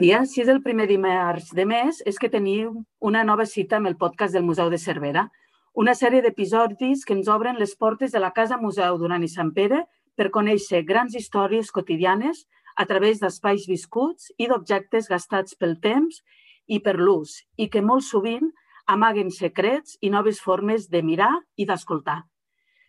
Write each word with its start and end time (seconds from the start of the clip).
dia. 0.00 0.24
Si 0.26 0.42
és 0.42 0.48
el 0.52 0.62
primer 0.62 0.86
dimarts 0.90 1.52
de 1.56 1.64
mes, 1.68 2.00
és 2.06 2.18
que 2.18 2.30
teniu 2.30 2.72
una 3.00 3.24
nova 3.24 3.46
cita 3.46 3.78
amb 3.78 3.88
el 3.90 3.96
podcast 3.96 4.34
del 4.36 4.46
Museu 4.46 4.70
de 4.70 4.78
Cervera, 4.78 5.28
una 5.74 5.94
sèrie 5.94 6.22
d'episodis 6.24 7.04
que 7.06 7.14
ens 7.16 7.28
obren 7.32 7.58
les 7.58 7.74
portes 7.76 8.12
de 8.12 8.20
la 8.20 8.32
Casa 8.36 8.58
Museu 8.60 8.98
Duran 8.98 9.24
i 9.24 9.30
Sant 9.32 9.52
Pere 9.56 9.84
per 10.18 10.30
conèixer 10.34 10.84
grans 10.86 11.14
històries 11.14 11.70
quotidianes 11.70 12.44
a 12.76 12.86
través 12.86 13.20
d'espais 13.22 13.66
viscuts 13.70 14.32
i 14.38 14.48
d'objectes 14.50 15.08
gastats 15.08 15.54
pel 15.58 15.76
temps 15.80 16.22
i 16.66 16.80
per 16.84 16.96
l'ús 16.98 17.38
i 17.56 17.68
que 17.72 17.82
molt 17.82 18.06
sovint 18.06 18.50
amaguen 18.86 19.30
secrets 19.30 19.98
i 20.00 20.10
noves 20.10 20.40
formes 20.40 20.88
de 20.88 21.02
mirar 21.02 21.34
i 21.56 21.66
d'escoltar. 21.68 22.22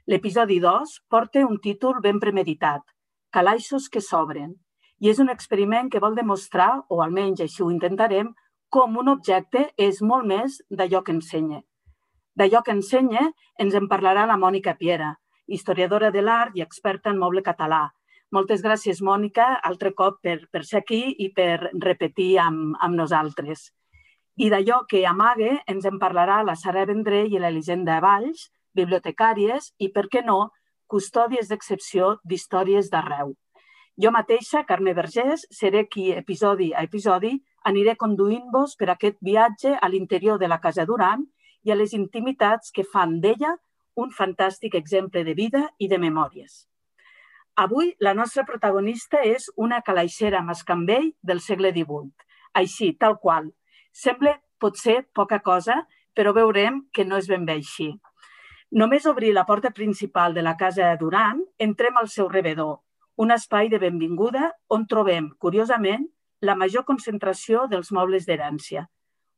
L'episodi 0.08 0.60
2 0.60 0.98
porta 1.10 1.46
un 1.46 1.60
títol 1.62 2.02
ben 2.02 2.20
premeditat, 2.20 2.82
Calaixos 3.30 3.90
que 3.94 4.02
s'obren, 4.02 4.56
i 5.00 5.10
és 5.10 5.20
un 5.24 5.30
experiment 5.32 5.90
que 5.90 6.02
vol 6.04 6.16
demostrar, 6.16 6.84
o 6.90 7.02
almenys 7.04 7.42
així 7.46 7.64
ho 7.64 7.72
intentarem, 7.72 8.34
com 8.70 8.98
un 9.02 9.10
objecte 9.10 9.70
és 9.78 10.02
molt 10.02 10.28
més 10.28 10.60
d'allò 10.70 11.02
que 11.04 11.16
ensenya. 11.16 11.62
D'allò 12.38 12.62
que 12.64 12.76
ensenya 12.76 13.24
ens 13.60 13.76
en 13.76 13.88
parlarà 13.92 14.26
la 14.28 14.38
Mònica 14.38 14.76
Piera, 14.78 15.16
historiadora 15.48 16.12
de 16.12 16.22
l'art 16.22 16.56
i 16.56 16.62
experta 16.62 17.10
en 17.10 17.18
moble 17.20 17.42
català. 17.44 17.88
Moltes 18.32 18.62
gràcies, 18.62 19.02
Mònica, 19.02 19.56
altre 19.66 19.92
cop 19.98 20.20
per, 20.22 20.38
per 20.52 20.62
ser 20.64 20.84
aquí 20.84 21.02
i 21.18 21.32
per 21.34 21.72
repetir 21.82 22.36
amb, 22.44 22.76
amb 22.80 22.96
nosaltres. 23.00 23.72
I 24.38 24.52
d'allò 24.54 24.84
que 24.88 25.02
amague 25.08 25.58
ens 25.68 25.88
en 25.90 25.98
parlarà 26.00 26.44
la 26.46 26.56
Sara 26.56 26.86
Vendrell 26.86 27.34
i 27.34 27.42
l'Elisenda 27.42 27.98
Valls, 28.04 28.46
bibliotecàries 28.78 29.74
i, 29.80 29.90
per 29.90 30.06
què 30.14 30.22
no, 30.24 30.52
custòdies 30.88 31.50
d'excepció 31.50 32.18
d'històries 32.24 32.94
d'arreu. 32.94 33.34
Jo 34.00 34.14
mateixa, 34.16 34.62
Carme 34.64 34.94
Vergés, 34.96 35.42
seré 35.52 35.82
qui, 35.92 36.06
episodi 36.16 36.70
a 36.72 36.86
episodi, 36.88 37.34
aniré 37.68 37.98
conduint-vos 38.00 38.78
per 38.80 38.94
aquest 38.94 39.18
viatge 39.20 39.74
a 39.76 39.90
l'interior 39.92 40.40
de 40.40 40.48
la 40.48 40.62
Casa 40.64 40.86
Duran 40.88 41.26
i 41.68 41.74
a 41.74 41.76
les 41.76 41.92
intimitats 41.98 42.72
que 42.72 42.88
fan 42.88 43.18
d'ella 43.20 43.58
un 44.00 44.16
fantàstic 44.16 44.80
exemple 44.80 45.26
de 45.28 45.36
vida 45.36 45.66
i 45.84 45.92
de 45.92 46.00
memòries. 46.00 46.64
Avui 47.60 47.92
la 48.00 48.16
nostra 48.16 48.48
protagonista 48.48 49.20
és 49.20 49.52
una 49.58 49.82
calaixera 49.84 50.46
mascambell 50.48 51.12
del 51.20 51.44
segle 51.44 51.76
XVIII. 51.76 52.14
Així, 52.56 52.94
tal 52.96 53.20
qual. 53.20 53.52
Sembla 53.92 54.38
potser 54.64 55.02
poca 55.12 55.44
cosa, 55.44 55.82
però 56.16 56.32
veurem 56.32 56.86
que 56.96 57.04
no 57.04 57.20
és 57.20 57.28
ben 57.28 57.44
bé 57.44 57.60
així. 57.60 57.92
Només 58.72 59.12
obrir 59.12 59.36
la 59.36 59.44
porta 59.44 59.76
principal 59.76 60.32
de 60.32 60.46
la 60.46 60.56
casa 60.56 60.96
Duran, 60.96 61.44
entrem 61.60 62.00
al 62.00 62.08
seu 62.08 62.30
rebedor, 62.32 62.78
un 63.20 63.32
espai 63.36 63.68
de 63.68 63.82
benvinguda 63.84 64.46
on 64.72 64.86
trobem, 64.88 65.26
curiosament, 65.44 66.06
la 66.40 66.56
major 66.56 66.86
concentració 66.88 67.66
dels 67.68 67.92
mobles 67.92 68.24
d'herència. 68.28 68.86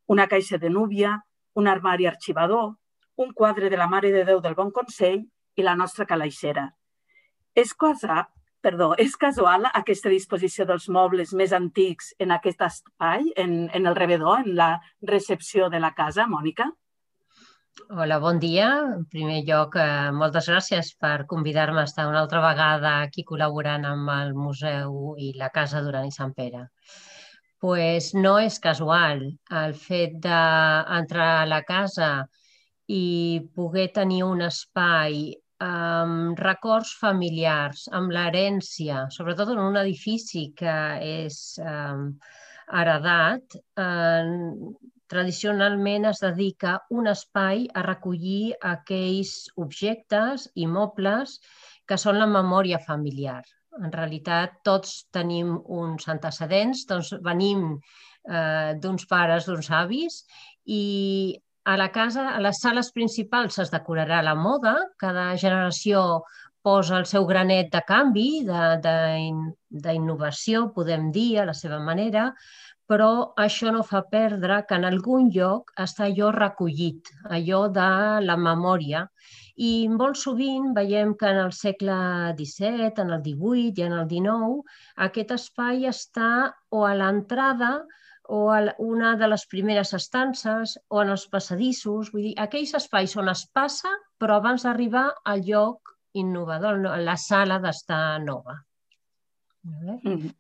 Una 0.06 0.28
caixa 0.30 0.60
de 0.62 0.70
núvia, 0.70 1.16
un 1.58 1.68
armari 1.68 2.06
arxivador, 2.06 2.76
un 3.18 3.32
quadre 3.34 3.72
de 3.74 3.80
la 3.82 3.88
Mare 3.90 4.12
de 4.14 4.22
Déu 4.28 4.42
del 4.44 4.54
Bon 4.60 4.70
Consell 4.76 5.24
i 5.58 5.66
la 5.66 5.74
nostra 5.80 6.06
calaixera. 6.06 6.68
És 7.58 7.74
cosa, 7.74 8.28
perdó, 8.62 8.92
és 9.02 9.18
casual 9.18 9.66
aquesta 9.72 10.14
disposició 10.14 10.70
dels 10.70 10.86
mobles 10.90 11.34
més 11.34 11.58
antics 11.58 12.14
en 12.22 12.38
aquest 12.38 12.62
espai, 12.62 13.34
en, 13.36 13.66
en 13.74 13.90
el 13.90 13.98
rebedor, 13.98 14.46
en 14.46 14.54
la 14.62 14.76
recepció 15.02 15.74
de 15.74 15.82
la 15.82 15.96
casa, 15.98 16.30
Mònica? 16.30 16.70
Hola, 17.80 18.18
bon 18.20 18.40
dia. 18.40 18.66
En 18.94 19.04
primer 19.12 19.38
lloc, 19.48 19.76
eh, 19.82 20.12
moltes 20.22 20.48
gràcies 20.52 20.90
per 21.04 21.26
convidar-me 21.34 21.80
a 21.82 21.88
estar 21.90 22.08
una 22.10 22.20
altra 22.22 22.42
vegada 22.44 22.90
aquí 23.04 23.24
col·laborant 23.30 23.86
amb 23.92 24.12
el 24.16 24.34
museu 24.40 24.98
i 25.26 25.30
la 25.42 25.50
Casa 25.58 25.82
Duran 25.86 26.10
i 26.10 26.12
Sant 26.18 26.34
Pere. 26.40 26.66
pues 27.62 28.10
no 28.16 28.34
és 28.42 28.58
casual 28.60 29.20
el 29.62 29.74
fet 29.86 30.14
d'entrar 30.26 31.28
a 31.42 31.46
la 31.46 31.62
casa 31.62 32.08
i 32.88 33.42
poder 33.56 33.88
tenir 33.98 34.24
un 34.28 34.42
espai 34.42 35.20
amb 35.68 36.40
records 36.40 36.96
familiars, 37.04 37.84
amb 38.00 38.12
l'herència, 38.16 39.06
sobretot 39.18 39.54
en 39.56 39.60
un 39.68 39.78
edifici 39.84 40.48
que 40.64 40.78
és 41.10 41.38
eh, 41.60 42.00
heredat, 42.82 43.60
eh, 43.86 44.26
tradicionalment 45.12 46.08
es 46.10 46.22
dedica 46.24 46.78
un 46.90 47.10
espai 47.12 47.66
a 47.76 47.84
recollir 47.86 48.54
aquells 48.74 49.50
objectes 49.60 50.48
i 50.56 50.68
mobles 50.68 51.40
que 51.88 52.00
són 52.00 52.20
la 52.22 52.30
memòria 52.32 52.80
familiar. 52.86 53.42
En 53.80 53.92
realitat, 53.92 54.58
tots 54.68 55.06
tenim 55.16 55.54
uns 55.82 56.08
antecedents, 56.12 56.86
doncs 56.88 57.14
venim 57.24 57.68
eh, 57.76 58.74
d'uns 58.80 59.08
pares, 59.08 59.48
d'uns 59.48 59.72
avis, 59.76 60.22
i 60.66 60.84
a 61.64 61.78
la 61.78 61.92
casa, 61.94 62.32
a 62.36 62.40
les 62.42 62.60
sales 62.64 62.92
principals 62.92 63.60
es 63.62 63.72
decorarà 63.74 64.22
la 64.26 64.36
moda, 64.36 64.76
cada 65.00 65.32
generació 65.38 66.24
posa 66.62 67.00
el 67.02 67.08
seu 67.10 67.26
granet 67.26 67.72
de 67.74 67.82
canvi, 67.88 68.28
d'innovació, 69.86 70.68
podem 70.76 71.10
dir, 71.14 71.40
a 71.42 71.48
la 71.50 71.56
seva 71.58 71.80
manera, 71.82 72.30
però 72.92 73.12
això 73.40 73.72
no 73.72 73.86
fa 73.88 74.02
perdre 74.12 74.58
que 74.68 74.76
en 74.76 74.84
algun 74.90 75.30
lloc 75.32 75.70
està 75.80 76.10
allò 76.10 76.32
recollit, 76.36 77.12
allò 77.38 77.62
de 77.72 77.92
la 78.26 78.36
memòria. 78.36 79.06
I 79.64 79.88
molt 79.94 80.20
sovint 80.20 80.74
veiem 80.76 81.14
que 81.22 81.30
en 81.32 81.40
el 81.46 81.54
segle 81.56 81.96
XVII, 82.40 82.92
en 83.04 83.14
el 83.16 83.22
XVIII 83.24 83.80
i 83.80 83.86
en 83.86 83.96
el 83.96 84.10
XIX, 84.12 84.76
aquest 85.08 85.32
espai 85.38 85.88
està 85.92 86.32
o 86.76 86.84
a 86.88 86.92
l'entrada 87.00 87.72
o 88.28 88.42
a 88.52 88.60
una 88.84 89.14
de 89.22 89.32
les 89.32 89.48
primeres 89.54 89.94
estances 89.96 90.76
o 90.90 91.00
en 91.06 91.14
els 91.16 91.26
passadissos, 91.32 92.12
vull 92.12 92.28
dir, 92.28 92.36
aquells 92.44 92.76
espais 92.82 93.16
on 93.24 93.32
es 93.32 93.46
passa, 93.56 93.94
però 94.20 94.42
abans 94.42 94.68
d'arribar 94.68 95.08
al 95.32 95.48
lloc 95.48 95.96
innovador, 96.20 96.84
la 97.08 97.16
sala 97.16 97.60
d'estar 97.64 98.20
nova. 98.28 98.60
Mm 99.64 99.98
-hmm. 100.04 100.36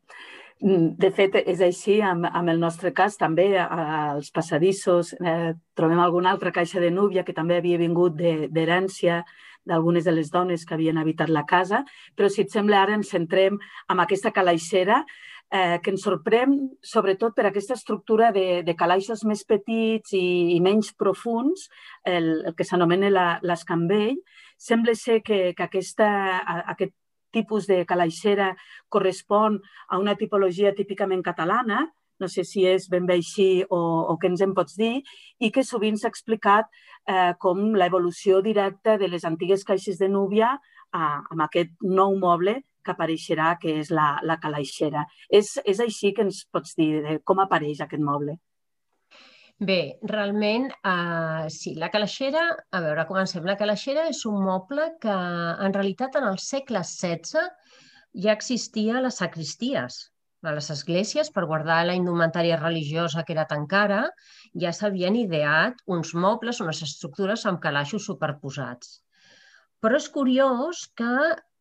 Mm, 0.61 0.91
de 1.01 1.09
fet, 1.09 1.35
és 1.49 1.61
així 1.65 1.95
amb, 2.05 2.27
amb 2.29 2.51
el 2.51 2.59
nostre 2.61 2.91
cas, 2.93 3.15
també 3.17 3.47
als 3.57 4.29
passadissos 4.29 5.15
eh, 5.17 5.53
trobem 5.73 5.99
alguna 5.99 6.29
altra 6.35 6.51
caixa 6.53 6.79
de 6.83 6.91
núvia 6.93 7.23
que 7.25 7.33
també 7.33 7.57
havia 7.57 7.79
vingut 7.81 8.13
d'herència 8.13 9.23
d'algunes 9.65 10.05
de 10.05 10.13
les 10.13 10.29
dones 10.29 10.65
que 10.65 10.75
havien 10.75 10.99
habitat 11.01 11.33
la 11.33 11.47
casa, 11.49 11.81
però 12.15 12.29
si 12.29 12.45
et 12.45 12.53
sembla 12.53 12.81
ara 12.81 12.93
ens 12.93 13.09
centrem 13.09 13.57
en 13.89 14.03
aquesta 14.05 14.29
calaixera 14.33 15.01
eh, 15.49 15.79
que 15.81 15.93
ens 15.95 16.05
sorprèn 16.05 16.55
sobretot 16.93 17.33
per 17.35 17.47
aquesta 17.49 17.73
estructura 17.73 18.31
de, 18.31 18.61
de 18.61 18.77
calaixos 18.77 19.25
més 19.25 19.41
petits 19.49 20.13
i, 20.13 20.25
i 20.55 20.61
menys 20.61 20.93
profuns, 20.93 21.69
el, 22.05 22.31
el 22.45 22.55
que 22.57 22.65
s'anomena 22.69 23.09
l'escambell. 23.41 24.17
Sembla 24.61 24.93
ser 24.93 25.23
que, 25.25 25.55
que 25.57 25.65
aquesta, 25.65 26.07
aquest 26.69 26.93
tipus 27.33 27.67
de 27.67 27.81
calaixera 27.89 28.51
correspon 28.89 29.59
a 29.89 29.99
una 29.99 30.15
tipologia 30.19 30.75
típicament 30.75 31.23
catalana, 31.25 31.87
no 32.21 32.29
sé 32.29 32.45
si 32.45 32.65
és 32.69 32.87
ben 32.89 33.07
bé 33.09 33.17
així 33.17 33.49
o, 33.65 33.79
o 34.11 34.17
què 34.21 34.29
ens 34.29 34.43
en 34.45 34.53
pots 34.57 34.77
dir, 34.77 35.01
i 35.41 35.49
que 35.51 35.65
sovint 35.65 35.97
s'ha 35.97 36.11
explicat 36.11 36.69
eh, 37.09 37.33
com 37.41 37.71
l'evolució 37.73 38.43
directa 38.45 38.97
de 39.01 39.09
les 39.09 39.25
antigues 39.25 39.65
caixes 39.65 39.97
de 40.01 40.11
núvia 40.11 40.53
a, 40.53 41.03
amb 41.31 41.47
aquest 41.47 41.73
nou 41.81 42.17
moble 42.21 42.59
que 42.85 42.93
apareixerà, 42.93 43.55
que 43.61 43.75
és 43.81 43.91
la, 43.93 44.13
la 44.25 44.37
calaixera. 44.41 45.05
És, 45.29 45.55
és 45.65 45.81
així 45.81 46.13
que 46.17 46.25
ens 46.25 46.45
pots 46.53 46.77
dir 46.77 46.93
de 47.05 47.19
com 47.25 47.41
apareix 47.41 47.81
aquest 47.81 48.01
moble? 48.05 48.37
Bé, 49.69 49.99
realment, 50.09 50.63
eh, 50.91 51.49
sí, 51.55 51.75
la 51.81 51.89
calaixera, 51.93 52.45
a 52.77 52.79
veure, 52.81 53.03
comencem. 53.09 53.43
La 53.45 53.55
calaixera 53.59 54.07
és 54.09 54.21
un 54.29 54.39
moble 54.45 54.87
que 55.03 55.17
en 55.65 55.75
realitat 55.75 56.17
en 56.17 56.25
el 56.29 56.39
segle 56.41 56.81
XVI 56.91 57.43
ja 58.23 58.33
existia 58.33 58.95
a 58.97 59.03
les 59.05 59.19
sacristies, 59.21 59.99
a 60.41 60.55
les 60.55 60.71
esglésies, 60.75 61.29
per 61.35 61.45
guardar 61.51 61.77
la 61.85 61.97
indumentària 61.99 62.57
religiosa 62.57 63.21
que 63.27 63.35
era 63.37 63.45
tan 63.53 63.67
cara, 63.75 64.01
ja 64.65 64.73
s'havien 64.73 65.19
ideat 65.21 65.85
uns 65.85 66.15
mobles, 66.25 66.63
unes 66.65 66.81
estructures 66.87 67.45
amb 67.45 67.61
calaixos 67.61 68.09
superposats. 68.09 68.97
Però 69.77 70.01
és 70.01 70.09
curiós 70.17 70.87
que 70.97 71.13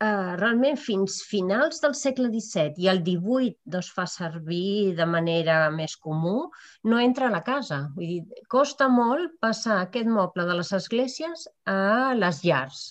eh, 0.05 0.37
realment 0.41 0.79
fins 0.81 1.21
finals 1.29 1.83
del 1.85 1.95
segle 1.99 2.31
XVII 2.33 2.85
i 2.85 2.89
el 2.93 3.03
XVIII 3.07 3.53
doncs, 3.75 3.91
fa 3.97 4.07
servir 4.11 4.95
de 5.01 5.07
manera 5.07 5.59
més 5.75 5.97
comú, 5.97 6.49
no 6.85 7.03
entra 7.03 7.29
a 7.29 7.35
la 7.35 7.43
casa. 7.47 7.83
Vull 7.97 8.15
dir, 8.15 8.45
costa 8.49 8.89
molt 8.93 9.37
passar 9.45 9.81
aquest 9.81 10.09
moble 10.09 10.49
de 10.49 10.57
les 10.63 10.73
esglésies 10.81 11.47
a 11.69 12.15
les 12.17 12.45
llars 12.47 12.89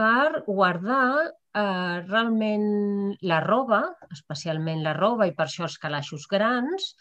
per 0.00 0.44
guardar 0.46 1.28
eh, 1.28 1.96
realment 2.08 2.68
la 3.26 3.40
roba, 3.44 3.82
especialment 4.14 4.84
la 4.86 4.94
roba 4.96 5.28
i 5.28 5.34
per 5.36 5.48
això 5.48 5.66
els 5.66 5.78
calaixos 5.82 6.26
grans, 6.30 6.94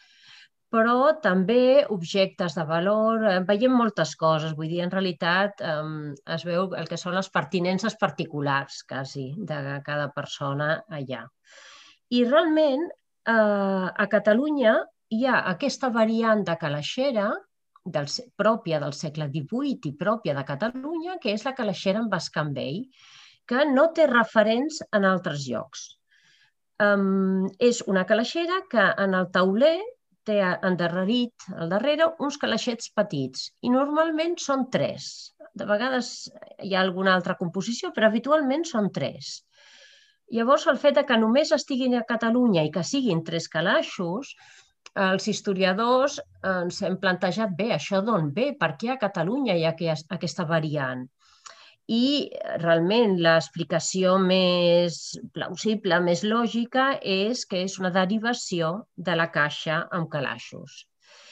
però 0.70 1.16
també 1.24 1.86
objectes 1.90 2.56
de 2.58 2.66
valor, 2.70 3.24
eh, 3.26 3.40
veiem 3.48 3.74
moltes 3.74 4.14
coses, 4.20 4.54
vull 4.58 4.70
dir, 4.70 4.84
en 4.86 4.94
realitat 4.94 5.64
es 6.36 6.46
veu 6.46 6.70
el 6.78 6.88
que 6.90 7.00
són 7.02 7.18
les 7.18 7.30
pertinences 7.34 7.98
particulars, 7.98 8.84
quasi, 8.90 9.32
de 9.38 9.80
cada 9.86 10.10
persona 10.14 10.72
allà. 11.00 11.26
I 12.10 12.24
realment 12.26 12.86
eh, 12.86 13.88
a 13.90 14.08
Catalunya 14.12 14.78
hi 15.10 15.26
ha 15.26 15.44
aquesta 15.52 15.90
variant 15.90 16.44
de 16.46 16.56
calaixera 16.62 17.30
del, 17.86 18.10
pròpia 18.38 18.80
del 18.82 18.94
segle 18.94 19.30
XVIII 19.34 19.90
i 19.90 19.98
pròpia 19.98 20.36
de 20.38 20.46
Catalunya, 20.46 21.18
que 21.22 21.34
és 21.34 21.46
la 21.46 21.56
calaixera 21.58 22.04
en 22.04 22.10
bascambell, 22.12 22.84
que 23.50 23.66
no 23.74 23.88
té 23.98 24.06
referents 24.10 24.84
en 24.94 25.08
altres 25.10 25.48
llocs. 25.50 25.88
Um, 26.80 27.48
és 27.60 27.82
una 27.92 28.06
calaixera 28.08 28.62
que 28.72 28.86
en 29.04 29.16
el 29.18 29.32
tauler 29.36 29.80
té 30.30 30.38
endarrerit 30.70 31.50
al 31.58 31.74
darrere 31.74 32.08
uns 32.26 32.38
calaixets 32.42 32.94
petits 33.00 33.50
i 33.66 33.74
normalment 33.74 34.38
són 34.46 34.68
tres. 34.76 35.10
De 35.58 35.68
vegades 35.70 36.14
hi 36.64 36.76
ha 36.76 36.82
alguna 36.86 37.16
altra 37.18 37.38
composició, 37.42 37.92
però 37.96 38.10
habitualment 38.10 38.66
són 38.72 38.90
tres. 38.96 39.38
Llavors, 40.38 40.68
el 40.70 40.78
fet 40.78 41.00
que 41.10 41.18
només 41.18 41.52
estiguin 41.56 41.96
a 41.98 42.06
Catalunya 42.10 42.64
i 42.68 42.74
que 42.74 42.86
siguin 42.86 43.24
tres 43.26 43.50
calaixos, 43.50 44.36
els 45.06 45.26
historiadors 45.32 46.20
ens 46.52 46.82
hem 46.86 46.98
plantejat 47.02 47.56
bé, 47.58 47.72
això 47.76 48.02
d'on 48.06 48.30
ve, 48.36 48.52
per 48.60 48.76
què 48.82 48.94
a 48.94 49.00
Catalunya 49.02 49.58
hi 49.58 49.66
ha 49.66 49.74
aquesta 50.18 50.46
variant? 50.52 51.08
I 51.90 52.30
realment 52.62 53.16
l'explicació 53.26 54.18
més 54.22 55.00
plausible, 55.34 55.98
més 56.06 56.22
lògica, 56.24 56.92
és 57.02 57.46
que 57.50 57.64
és 57.66 57.80
una 57.82 57.90
derivació 57.96 58.70
de 59.10 59.16
la 59.18 59.30
caixa 59.34 59.82
amb 59.98 60.12
calaixos. 60.14 60.84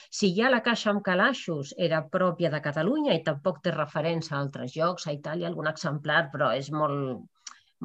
Si 0.09 0.31
ja 0.33 0.49
la 0.49 0.63
caixa 0.65 0.89
amb 0.93 1.03
calaixos 1.05 1.73
era 1.87 2.05
pròpia 2.13 2.49
de 2.49 2.61
Catalunya 2.63 3.13
i 3.13 3.23
tampoc 3.27 3.59
té 3.61 3.73
referència 3.75 4.37
a 4.37 4.39
altres 4.41 4.73
llocs, 4.77 5.05
a 5.05 5.13
Itàlia 5.13 5.49
algun 5.51 5.69
exemplar, 5.69 6.23
però 6.33 6.53
és 6.57 6.71
molt, 6.71 7.27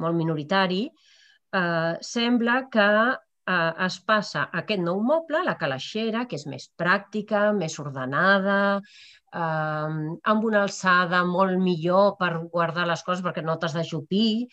molt 0.01 0.17
minoritari, 0.17 0.87
eh, 0.87 1.93
sembla 2.01 2.55
que 2.73 2.89
eh, 3.13 3.73
es 3.87 3.99
passa 4.07 4.47
aquest 4.61 4.81
nou 4.81 5.03
moble, 5.03 5.43
la 5.45 5.57
calaixera, 5.61 6.25
que 6.25 6.39
és 6.39 6.47
més 6.49 6.69
pràctica, 6.79 7.51
més 7.59 7.77
ordenada, 7.83 8.81
eh, 9.33 10.19
amb 10.33 10.47
una 10.49 10.63
alçada 10.67 11.23
molt 11.27 11.57
millor 11.61 12.15
per 12.19 12.33
guardar 12.53 12.87
les 12.89 13.03
coses 13.03 13.23
perquè 13.25 13.43
no 13.45 13.57
t'has 13.57 13.75
d'ajupir. 13.77 14.47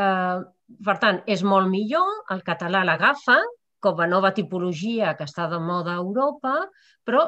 Eh, 0.00 0.38
per 0.86 0.96
tant, 1.02 1.22
és 1.26 1.42
molt 1.42 1.70
millor, 1.72 2.10
el 2.34 2.44
català 2.46 2.84
l'agafa 2.86 3.40
com 3.80 4.00
a 4.00 4.06
nova 4.06 4.32
tipologia 4.36 5.14
que 5.16 5.26
està 5.28 5.48
de 5.50 5.58
moda 5.58 5.94
a 5.94 6.02
Europa, 6.04 6.54
però 7.08 7.24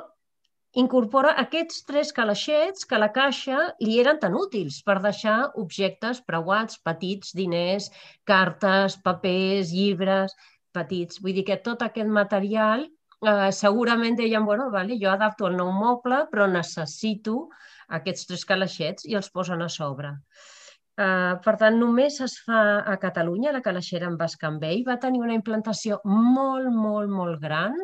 incorpora 0.83 1.35
aquests 1.41 1.83
tres 1.89 2.13
calaixets 2.17 2.87
que 2.89 2.97
a 2.97 3.01
la 3.03 3.11
caixa 3.13 3.59
li 3.85 3.99
eren 4.01 4.21
tan 4.21 4.37
útils 4.39 4.81
per 4.87 4.99
deixar 5.05 5.37
objectes 5.63 6.23
preuats, 6.29 6.79
petits, 6.87 7.35
diners, 7.37 7.91
cartes, 8.29 8.97
papers, 9.05 9.73
llibres, 9.77 10.37
petits. 10.73 11.21
Vull 11.21 11.37
dir 11.41 11.45
que 11.49 11.61
tot 11.67 11.85
aquest 11.85 12.09
material 12.09 12.87
eh, 13.23 13.53
segurament 13.53 14.17
deien, 14.19 14.45
bueno, 14.45 14.71
vale, 14.71 14.99
jo 15.01 15.11
adapto 15.11 15.47
el 15.49 15.57
nou 15.59 15.71
moble, 15.75 16.25
però 16.33 16.49
necessito 16.51 17.49
aquests 17.99 18.27
tres 18.31 18.45
calaixets 18.49 19.07
i 19.09 19.17
els 19.19 19.31
posen 19.31 19.63
a 19.63 19.69
sobre. 19.73 20.17
Uh, 20.93 21.39
per 21.41 21.55
tant, 21.57 21.79
només 21.81 22.19
es 22.21 22.35
fa 22.45 22.83
a 22.85 22.99
Catalunya 23.01 23.55
la 23.55 23.63
calaixera 23.65 24.11
en 24.11 24.19
bascambell. 24.21 24.83
Va 24.85 24.99
tenir 25.01 25.23
una 25.25 25.37
implantació 25.39 25.99
molt, 26.05 26.69
molt, 26.69 27.09
molt 27.09 27.41
gran. 27.41 27.79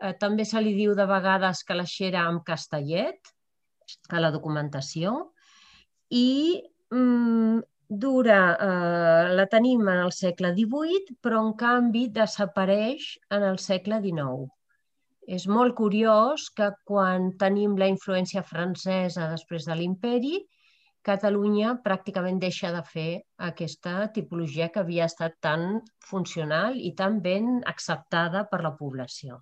Uh, 0.00 0.14
també 0.22 0.46
se 0.48 0.62
li 0.64 0.72
diu 0.78 0.94
de 0.96 1.04
vegades 1.08 1.60
calaixera 1.68 2.24
amb 2.24 2.40
castellet 2.46 3.34
a 4.08 4.22
la 4.24 4.30
documentació. 4.32 5.12
I 6.16 6.62
um, 6.96 7.60
dura, 7.90 8.40
uh, 8.56 9.34
la 9.36 9.46
tenim 9.52 9.84
en 9.84 10.00
el 10.06 10.14
segle 10.16 10.54
XVIII, 10.56 11.18
però 11.20 11.44
en 11.44 11.52
canvi 11.60 12.06
desapareix 12.14 13.12
en 13.36 13.44
el 13.52 13.60
segle 13.60 14.00
XIX. 14.00 14.48
És 15.30 15.46
molt 15.46 15.76
curiós 15.78 16.48
que 16.56 16.72
quan 16.90 17.30
tenim 17.38 17.76
la 17.78 17.90
influència 17.90 18.42
francesa 18.42 19.28
després 19.30 19.68
de 19.68 19.76
l'imperi, 19.78 20.40
Catalunya 21.06 21.78
pràcticament 21.84 22.40
deixa 22.40 22.70
de 22.74 22.80
fer 22.84 23.10
aquesta 23.46 23.92
tipologia 24.16 24.68
que 24.72 24.82
havia 24.82 25.06
estat 25.08 25.38
tan 25.40 25.78
funcional 26.04 26.76
i 26.76 26.92
tan 26.98 27.22
ben 27.24 27.62
acceptada 27.72 28.42
per 28.50 28.60
la 28.66 28.74
població. 28.76 29.38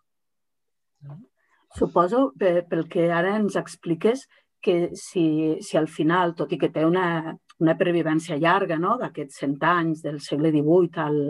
Suposo, 1.79 2.21
pel 2.39 2.85
que 2.93 3.09
ara 3.11 3.35
ens 3.41 3.59
expliques, 3.59 4.23
que 4.63 4.95
si, 4.95 5.27
si 5.63 5.79
al 5.79 5.91
final, 5.91 6.37
tot 6.39 6.55
i 6.55 6.59
que 6.63 6.71
té 6.75 6.87
una, 6.87 7.35
una 7.59 7.75
pervivència 7.79 8.39
llarga 8.39 8.79
no? 8.79 8.95
d'aquests 9.03 9.43
cent 9.43 9.59
anys 9.73 10.03
del 10.07 10.23
segle 10.23 10.55
XVIII 10.55 11.03
al, 11.03 11.21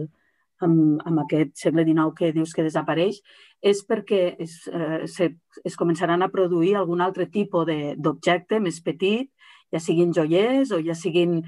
amb, 0.64 1.00
amb 1.06 1.22
aquest 1.24 1.56
segle 1.60 1.84
XIX 1.86 2.14
que 2.16 2.32
dius 2.36 2.54
que 2.54 2.64
desapareix, 2.66 3.20
és 3.62 3.82
perquè 3.86 4.22
es, 4.38 4.60
eh, 4.70 5.06
se, 5.06 5.32
es 5.64 5.76
començaran 5.78 6.22
a 6.22 6.30
produir 6.32 6.76
algun 6.76 7.02
altre 7.04 7.26
tipus 7.26 7.68
d'objecte 7.96 8.60
més 8.62 8.80
petit, 8.84 9.30
ja 9.72 9.80
siguin 9.80 10.14
joiers 10.16 10.72
o 10.72 10.80
ja 10.84 10.94
siguin 10.96 11.42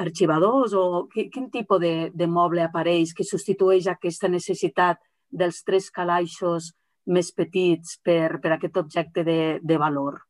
arxivadors 0.00 0.74
o 0.74 1.06
quin, 1.12 1.30
quin 1.30 1.50
tipus 1.50 1.80
de, 1.80 1.94
de 2.14 2.26
moble 2.26 2.62
apareix 2.62 3.14
que 3.14 3.26
substitueix 3.26 3.88
aquesta 3.90 4.28
necessitat 4.28 5.00
dels 5.30 5.62
tres 5.66 5.90
calaixos 5.90 6.72
més 7.06 7.30
petits 7.36 7.98
per, 8.02 8.40
per 8.40 8.54
aquest 8.54 8.78
objecte 8.80 9.24
de, 9.26 9.40
de 9.62 9.78
valor? 9.78 10.22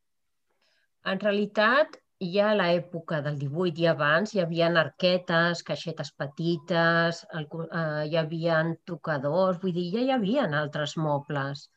En 1.04 1.20
realitat, 1.20 1.98
ja 2.20 2.50
a 2.50 2.54
l'època 2.54 3.20
del 3.22 3.38
18 3.38 3.80
i 3.82 3.86
abans 3.90 4.34
hi 4.34 4.40
havia 4.40 4.68
arquetes, 4.80 5.62
caixetes 5.62 6.12
petites, 6.12 7.24
el, 7.34 7.46
eh, 7.80 8.04
hi 8.10 8.16
havia 8.16 8.62
tocadors, 8.86 9.58
vull 9.62 9.72
dir, 9.72 9.90
ja 9.94 10.00
hi 10.00 10.10
havia 10.10 10.46
altres 10.60 10.96
mobles. 10.96 11.68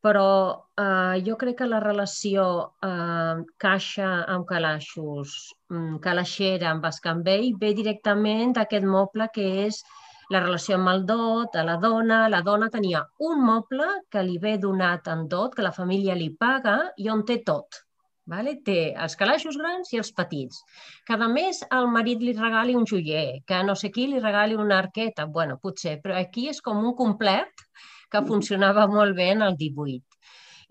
Però 0.00 0.64
eh, 0.78 1.20
jo 1.26 1.36
crec 1.36 1.58
que 1.58 1.66
la 1.68 1.80
relació 1.80 2.72
eh, 2.88 3.44
caixa 3.58 4.08
amb 4.34 4.46
calaixos, 4.46 5.36
mm, 5.70 5.98
calaixera 6.00 6.70
amb 6.70 6.84
escambell, 6.86 7.52
ve 7.60 7.72
directament 7.74 8.52
d'aquest 8.56 8.84
moble 8.84 9.28
que 9.34 9.46
és 9.66 9.82
la 10.30 10.40
relació 10.40 10.76
amb 10.76 10.88
el 10.90 11.04
dot, 11.06 11.56
a 11.56 11.64
la 11.64 11.76
dona. 11.76 12.28
La 12.28 12.42
dona 12.42 12.70
tenia 12.70 13.04
un 13.18 13.44
moble 13.44 13.88
que 14.10 14.22
li 14.22 14.38
ve 14.38 14.56
donat 14.58 15.08
en 15.08 15.26
dot, 15.28 15.54
que 15.54 15.62
la 15.62 15.74
família 15.80 16.14
li 16.14 16.30
paga 16.34 16.78
i 16.96 17.10
on 17.10 17.24
té 17.26 17.42
tot 17.44 17.85
Vale? 18.26 18.56
Té 18.66 18.78
els 19.04 19.14
calaixos 19.18 19.56
grans 19.60 19.92
i 19.94 20.00
els 20.02 20.10
petits. 20.14 20.62
Cada 21.06 21.28
mes 21.30 21.60
el 21.76 21.86
marit 21.94 22.24
li 22.26 22.34
regali 22.34 22.74
un 22.74 22.86
joier, 22.90 23.42
que 23.46 23.60
no 23.62 23.76
sé 23.78 23.92
qui 23.94 24.08
li 24.10 24.22
regali 24.22 24.58
una 24.58 24.80
arqueta. 24.82 25.26
bueno, 25.26 25.58
potser, 25.62 26.00
però 26.02 26.16
aquí 26.18 26.48
és 26.48 26.60
com 26.60 26.82
un 26.84 26.94
complet 26.94 27.66
que 28.10 28.24
funcionava 28.26 28.86
molt 28.88 29.16
bé 29.16 29.30
en 29.34 29.42
el 29.42 29.56
18. 29.56 30.02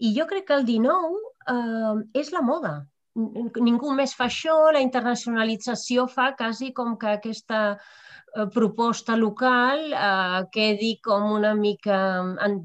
I 0.07 0.11
jo 0.17 0.27
crec 0.27 0.47
que 0.47 0.59
el 0.59 0.65
19 0.65 1.21
eh, 1.53 2.19
és 2.21 2.31
la 2.35 2.41
moda. 2.41 2.75
Ningú 3.15 3.93
més 3.95 4.13
fa 4.13 4.25
això, 4.27 4.55
la 4.75 4.81
internacionalització 4.83 6.07
fa 6.11 6.33
quasi 6.35 6.73
com 6.75 6.97
que 6.99 7.13
aquesta 7.15 7.61
eh, 7.75 8.47
proposta 8.51 9.15
local 9.15 9.93
eh, 9.93 10.41
quedi 10.51 10.97
com 11.03 11.31
una 11.37 11.53
mica 11.55 11.99
en, 12.47 12.59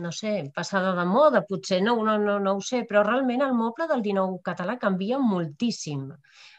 no 0.00 0.10
sé, 0.12 0.32
passada 0.54 0.92
de 0.96 1.04
moda, 1.08 1.42
potser, 1.48 1.80
no, 1.82 1.96
no, 2.04 2.16
no, 2.18 2.36
no 2.42 2.52
ho 2.56 2.60
sé, 2.64 2.82
però 2.88 3.02
realment 3.04 3.42
el 3.46 3.54
moble 3.56 3.88
del 3.90 4.04
19 4.04 4.42
català 4.44 4.76
canvia 4.82 5.18
moltíssim. 5.22 6.04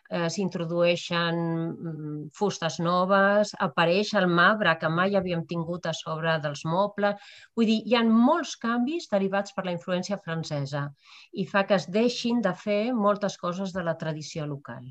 Eh, 0.10 0.27
S'introdueixen 0.32 1.39
mm, 1.39 2.20
fustes 2.38 2.77
noves, 2.79 3.51
apareix 3.67 4.13
el 4.20 4.29
marbre 4.32 4.77
que 4.82 4.91
mai 5.00 5.17
havíem 5.20 5.44
tingut 5.50 5.89
a 5.89 5.96
sobre 5.98 6.38
dels 6.44 6.63
mobles. 6.65 7.34
Vull 7.56 7.72
dir, 7.72 7.82
hi 7.86 7.98
ha 7.98 8.06
molts 8.08 8.56
canvis 8.62 9.10
derivats 9.12 9.56
per 9.58 9.67
la 9.67 9.75
influència 9.75 10.20
francesa 10.24 10.88
i 11.34 11.48
fa 11.50 11.65
que 11.67 11.75
es 11.82 11.89
deixin 11.91 12.39
de 12.46 12.56
fer 12.67 12.82
moltes 12.94 13.36
coses 13.41 13.75
de 13.75 13.84
la 13.84 13.98
tradició 14.00 14.48
local. 14.48 14.88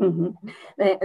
Eh, 0.00 0.98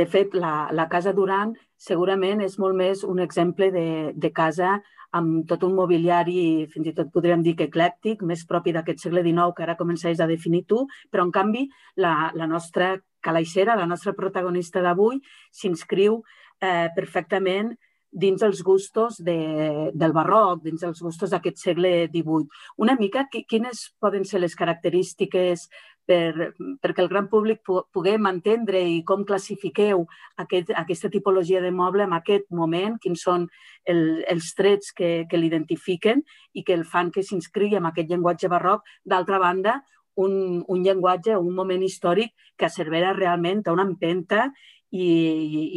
de 0.00 0.06
fet, 0.06 0.34
la, 0.34 0.68
la 0.72 0.86
Casa 0.88 1.12
Duran 1.12 1.52
segurament 1.76 2.40
és 2.44 2.56
molt 2.58 2.76
més 2.78 3.02
un 3.04 3.20
exemple 3.20 3.68
de, 3.74 3.88
de 4.14 4.30
casa 4.32 4.78
amb 5.16 5.46
tot 5.48 5.64
un 5.64 5.74
mobiliari, 5.76 6.66
fins 6.72 6.90
i 6.90 6.94
tot 6.96 7.10
podríem 7.12 7.42
dir 7.44 7.54
que 7.56 7.68
eclèctic, 7.68 8.22
més 8.22 8.44
propi 8.48 8.74
d'aquest 8.76 9.06
segle 9.06 9.22
XIX 9.24 9.54
que 9.56 9.64
ara 9.64 9.78
començaves 9.78 10.20
a 10.20 10.28
definir 10.28 10.64
tu, 10.68 10.84
però 11.10 11.24
en 11.24 11.32
canvi 11.32 11.66
la, 11.96 12.30
la 12.34 12.46
nostra 12.46 12.96
calaixera, 13.24 13.76
la 13.76 13.88
nostra 13.88 14.12
protagonista 14.14 14.82
d'avui, 14.84 15.20
s'inscriu 15.50 16.20
eh, 16.60 16.88
perfectament 16.94 17.74
dins 18.08 18.42
els 18.42 18.62
gustos 18.64 19.18
de, 19.20 19.90
del 19.92 20.14
barroc, 20.16 20.62
dins 20.64 20.82
els 20.86 21.00
gustos 21.04 21.32
d'aquest 21.32 21.60
segle 21.60 22.08
XVIII. 22.08 22.48
Una 22.80 22.96
mica, 22.96 23.26
quines 23.28 23.84
poden 24.00 24.24
ser 24.24 24.40
les 24.40 24.56
característiques 24.56 25.68
per, 26.08 26.54
perquè 26.80 27.04
el 27.04 27.10
gran 27.10 27.28
públic 27.28 27.60
puguem 27.66 28.28
entendre 28.30 28.80
i 28.80 29.02
com 29.06 29.26
classifiqueu 29.28 30.06
aquest, 30.40 30.72
aquesta 30.72 31.10
tipologia 31.12 31.60
de 31.60 31.72
moble 31.74 32.06
en 32.06 32.14
aquest 32.16 32.48
moment, 32.54 32.96
quins 33.02 33.24
són 33.26 33.44
el, 33.84 34.24
els 34.30 34.54
trets 34.56 34.94
que, 34.96 35.26
que 35.28 35.40
l'identifiquen 35.40 36.24
i 36.56 36.64
que 36.64 36.76
el 36.78 36.86
fan 36.88 37.12
que 37.12 37.24
s'inscrigui 37.26 37.76
en 37.76 37.90
aquest 37.90 38.08
llenguatge 38.08 38.48
barroc. 38.48 38.88
D'altra 39.04 39.40
banda, 39.42 39.76
un, 40.24 40.64
un 40.66 40.82
llenguatge, 40.86 41.36
un 41.36 41.54
moment 41.54 41.84
històric 41.84 42.32
que 42.56 42.66
a 42.66 42.72
Cervera 42.72 43.12
realment 43.16 43.62
té 43.62 43.74
una 43.74 43.86
empenta 43.86 44.48
i, 44.88 45.06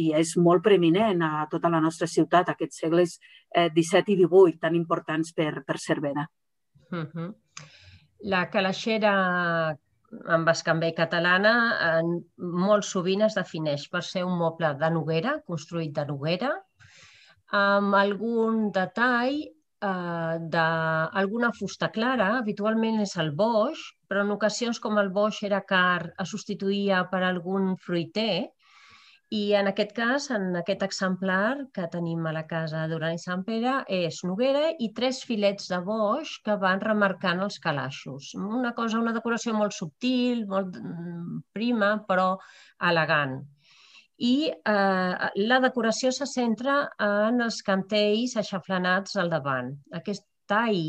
i 0.06 0.08
és 0.16 0.34
molt 0.40 0.64
preeminent 0.64 1.20
a 1.28 1.46
tota 1.52 1.68
la 1.68 1.82
nostra 1.84 2.08
ciutat. 2.08 2.48
Aquests 2.48 2.82
segles 2.86 3.18
eh, 3.52 3.68
17 3.68 4.16
i 4.16 4.20
18, 4.24 4.58
tan 4.64 4.80
importants 4.80 5.36
per, 5.36 5.60
per 5.66 5.78
Cervera. 5.78 6.26
Uh 6.90 7.04
-huh. 7.04 7.30
La 8.32 8.48
calaixera 8.50 9.76
amb 10.36 10.50
escambell 10.52 10.94
catalana 10.96 11.54
en, 11.88 12.12
molt 12.66 12.86
sovint 12.88 13.24
es 13.26 13.36
defineix 13.38 13.88
per 13.92 14.02
ser 14.06 14.24
un 14.28 14.36
moble 14.40 14.74
de 14.80 14.90
noguera, 14.92 15.38
construït 15.48 15.94
de 15.96 16.04
noguera, 16.10 16.52
amb 17.58 17.96
algun 17.96 18.70
detall 18.76 19.38
eh, 19.42 20.36
d'alguna 20.54 21.52
fusta 21.58 21.90
clara, 21.96 22.30
habitualment 22.40 23.00
és 23.04 23.16
el 23.24 23.32
boix, 23.36 23.82
però 24.08 24.24
en 24.26 24.34
ocasions 24.36 24.80
com 24.80 25.00
el 25.02 25.12
boix 25.16 25.42
era 25.48 25.62
car, 25.68 26.12
es 26.22 26.34
substituïa 26.34 27.04
per 27.12 27.22
algun 27.28 27.74
fruiter, 27.86 28.48
i 29.32 29.54
en 29.56 29.68
aquest 29.70 29.94
cas, 29.96 30.26
en 30.34 30.50
aquest 30.60 30.82
exemplar 30.84 31.54
que 31.72 31.86
tenim 31.92 32.26
a 32.28 32.34
la 32.36 32.42
casa 32.48 32.82
d'Urani 32.88 33.20
Sant 33.20 33.44
Pere, 33.46 33.78
és 33.88 34.18
noguera 34.28 34.66
i 34.84 34.90
tres 34.98 35.22
filets 35.28 35.70
de 35.72 35.78
boix 35.86 36.34
que 36.44 36.56
van 36.60 36.82
remarcant 36.82 37.40
els 37.40 37.56
calaixos. 37.62 38.34
Una 38.36 38.74
cosa, 38.76 39.00
una 39.00 39.14
decoració 39.16 39.54
molt 39.56 39.72
subtil, 39.72 40.42
molt 40.50 40.76
mm, 40.76 41.38
prima, 41.56 41.94
però 42.10 42.26
elegant. 42.90 43.38
I 44.20 44.34
eh, 44.52 45.30
la 45.48 45.58
decoració 45.64 46.12
se 46.12 46.28
centra 46.28 46.74
en 47.06 47.40
els 47.46 47.62
cantells 47.64 48.36
aixaflanats 48.42 49.16
al 49.22 49.32
davant. 49.32 49.70
Aquest 49.96 50.26
tall 50.52 50.82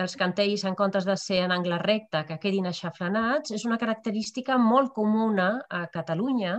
dels 0.00 0.16
cantells 0.16 0.64
en 0.64 0.78
comptes 0.78 1.04
de 1.04 1.18
ser 1.20 1.42
en 1.44 1.52
angle 1.52 1.76
recte 1.84 2.24
que 2.30 2.40
quedin 2.40 2.70
aixaflanats 2.70 3.52
és 3.58 3.68
una 3.68 3.78
característica 3.84 4.56
molt 4.56 4.94
comuna 4.96 5.50
a 5.68 5.82
Catalunya 5.92 6.54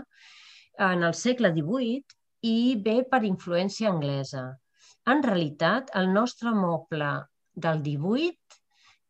en 0.80 1.04
el 1.04 1.14
segle 1.14 1.52
XVIII 1.56 2.04
i 2.52 2.76
ve 2.86 3.02
per 3.12 3.22
influència 3.28 3.90
anglesa. 3.92 4.44
En 5.12 5.24
realitat, 5.26 5.92
el 5.98 6.12
nostre 6.14 6.54
moble 6.56 7.12
del 7.66 7.82
XVIII 7.86 8.60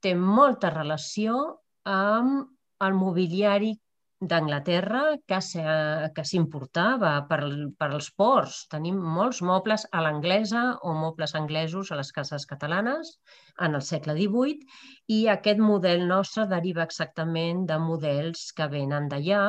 té 0.02 0.16
molta 0.16 0.72
relació 0.74 1.38
amb 1.86 2.50
el 2.86 2.98
mobiliari 2.98 3.76
d'Anglaterra 4.22 5.02
que 5.26 6.26
s'importava 6.30 7.14
per, 7.30 7.40
per 7.80 7.88
als 7.90 8.10
ports. 8.22 8.60
Tenim 8.74 9.00
molts 9.16 9.42
mobles 9.50 9.88
a 9.92 10.04
l'anglesa 10.06 10.64
o 10.86 10.94
mobles 10.98 11.34
anglesos 11.40 11.90
a 11.92 11.98
les 11.98 12.14
cases 12.18 12.46
catalanes 12.52 13.16
en 13.68 13.80
el 13.80 13.86
segle 13.88 14.14
XVIII 14.20 15.18
i 15.18 15.20
aquest 15.36 15.64
model 15.72 16.06
nostre 16.14 16.46
deriva 16.54 16.86
exactament 16.86 17.66
de 17.72 17.82
models 17.82 18.52
que 18.58 18.70
venen 18.78 19.10
d'allà, 19.10 19.44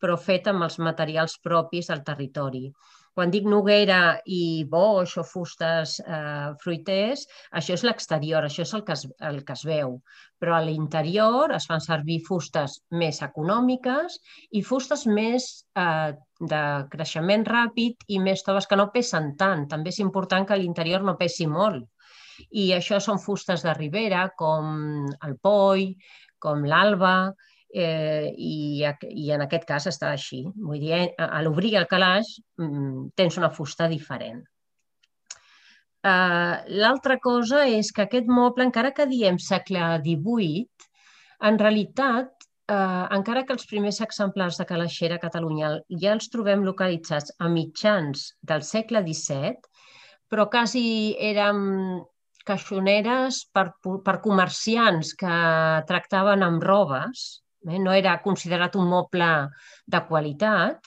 però 0.00 0.16
fet 0.16 0.48
amb 0.48 0.64
els 0.68 0.80
materials 0.88 1.36
propis 1.44 1.92
del 1.92 2.04
territori. 2.08 2.70
Quan 3.14 3.30
dic 3.30 3.44
noguera 3.46 4.18
i 4.26 4.64
boix 4.70 5.12
o 5.20 5.22
fustes 5.22 6.00
eh, 6.02 6.48
fruiters, 6.62 7.22
això 7.60 7.76
és 7.76 7.84
l'exterior, 7.86 8.42
això 8.42 8.64
és 8.66 8.72
el 8.74 8.82
que, 8.88 8.96
es, 8.98 9.04
el 9.28 9.38
que 9.46 9.54
es 9.54 9.62
veu. 9.68 10.00
Però 10.42 10.56
a 10.56 10.64
l'interior 10.66 11.54
es 11.54 11.68
fan 11.70 11.84
servir 11.84 12.18
fustes 12.26 12.80
més 12.90 13.22
econòmiques 13.22 14.18
i 14.58 14.64
fustes 14.66 15.06
més 15.06 15.46
eh, 15.78 16.10
de 16.40 16.64
creixement 16.90 17.46
ràpid 17.46 18.02
i 18.08 18.18
més 18.18 18.42
toves 18.42 18.66
que 18.66 18.80
no 18.82 18.90
pesen 18.96 19.34
tant. 19.38 19.68
També 19.70 19.94
és 19.94 20.02
important 20.02 20.48
que 20.48 20.58
l'interior 20.58 21.06
no 21.06 21.18
pesi 21.20 21.46
molt. 21.46 21.86
I 22.50 22.72
això 22.74 22.98
són 22.98 23.22
fustes 23.22 23.62
de 23.62 23.78
ribera 23.78 24.26
com 24.36 25.06
el 25.06 25.38
poi, 25.38 25.92
com 26.42 26.66
l'alba, 26.66 27.16
eh, 27.74 28.30
i, 28.38 28.84
i 29.10 29.30
en 29.34 29.44
aquest 29.44 29.66
cas 29.68 29.88
està 29.90 30.12
així. 30.14 30.44
Vull 30.54 30.80
dir, 30.80 30.94
a, 30.94 31.26
a 31.26 31.42
l'obrir 31.42 31.74
el 31.80 31.88
calaix 31.90 32.36
mm, 32.60 33.10
tens 33.18 33.38
una 33.40 33.50
fusta 33.50 33.88
diferent. 33.90 34.42
Uh, 36.04 36.60
L'altra 36.84 37.16
cosa 37.24 37.64
és 37.64 37.90
que 37.96 38.04
aquest 38.04 38.26
moble, 38.28 38.66
encara 38.68 38.92
que 38.96 39.08
diem 39.08 39.38
segle 39.40 39.84
XVIII, 40.04 40.88
en 41.48 41.58
realitat, 41.60 42.46
uh, 42.68 43.04
encara 43.16 43.42
que 43.48 43.56
els 43.56 43.64
primers 43.70 44.02
exemplars 44.04 44.60
de 44.60 44.66
calaixera 44.68 45.16
a 45.16 45.22
Catalunya 45.22 45.70
ja 46.02 46.12
els 46.12 46.28
trobem 46.32 46.64
localitzats 46.66 47.32
a 47.40 47.48
mitjans 47.48 48.28
del 48.44 48.62
segle 48.68 49.00
XVII, 49.06 49.56
però 50.28 50.50
quasi 50.52 50.84
eren 51.24 52.04
caixoneres 52.44 53.40
per, 53.56 53.70
per 54.04 54.18
comerciants 54.20 55.14
que 55.16 55.38
tractaven 55.88 56.44
amb 56.44 56.68
robes, 56.68 57.24
eh? 57.68 57.78
no 57.78 57.92
era 57.92 58.18
considerat 58.22 58.76
un 58.76 58.88
moble 58.90 59.30
de 59.86 60.02
qualitat, 60.08 60.86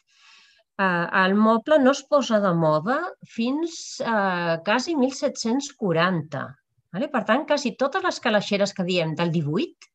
eh, 0.77 1.07
el 1.23 1.35
moble 1.35 1.79
no 1.83 1.93
es 1.97 2.03
posa 2.03 2.39
de 2.43 2.53
moda 2.53 2.99
fins 3.35 3.99
eh, 4.01 4.55
quasi 4.65 4.95
1740. 4.95 6.45
Vale? 6.93 7.11
Per 7.11 7.23
tant, 7.27 7.45
quasi 7.49 7.75
totes 7.75 8.03
les 8.03 8.19
calaixeres 8.23 8.73
que 8.73 8.87
diem 8.87 9.13
del 9.17 9.33
18, 9.33 9.91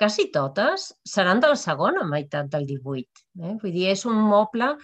quasi 0.00 0.28
totes 0.34 0.90
seran 1.06 1.40
de 1.40 1.52
la 1.52 1.60
segona 1.60 2.04
meitat 2.08 2.50
del 2.52 2.66
18. 2.66 3.24
Eh? 3.42 3.54
Vull 3.62 3.74
dir, 3.74 3.88
és 3.94 4.04
un 4.08 4.18
moble 4.18 4.74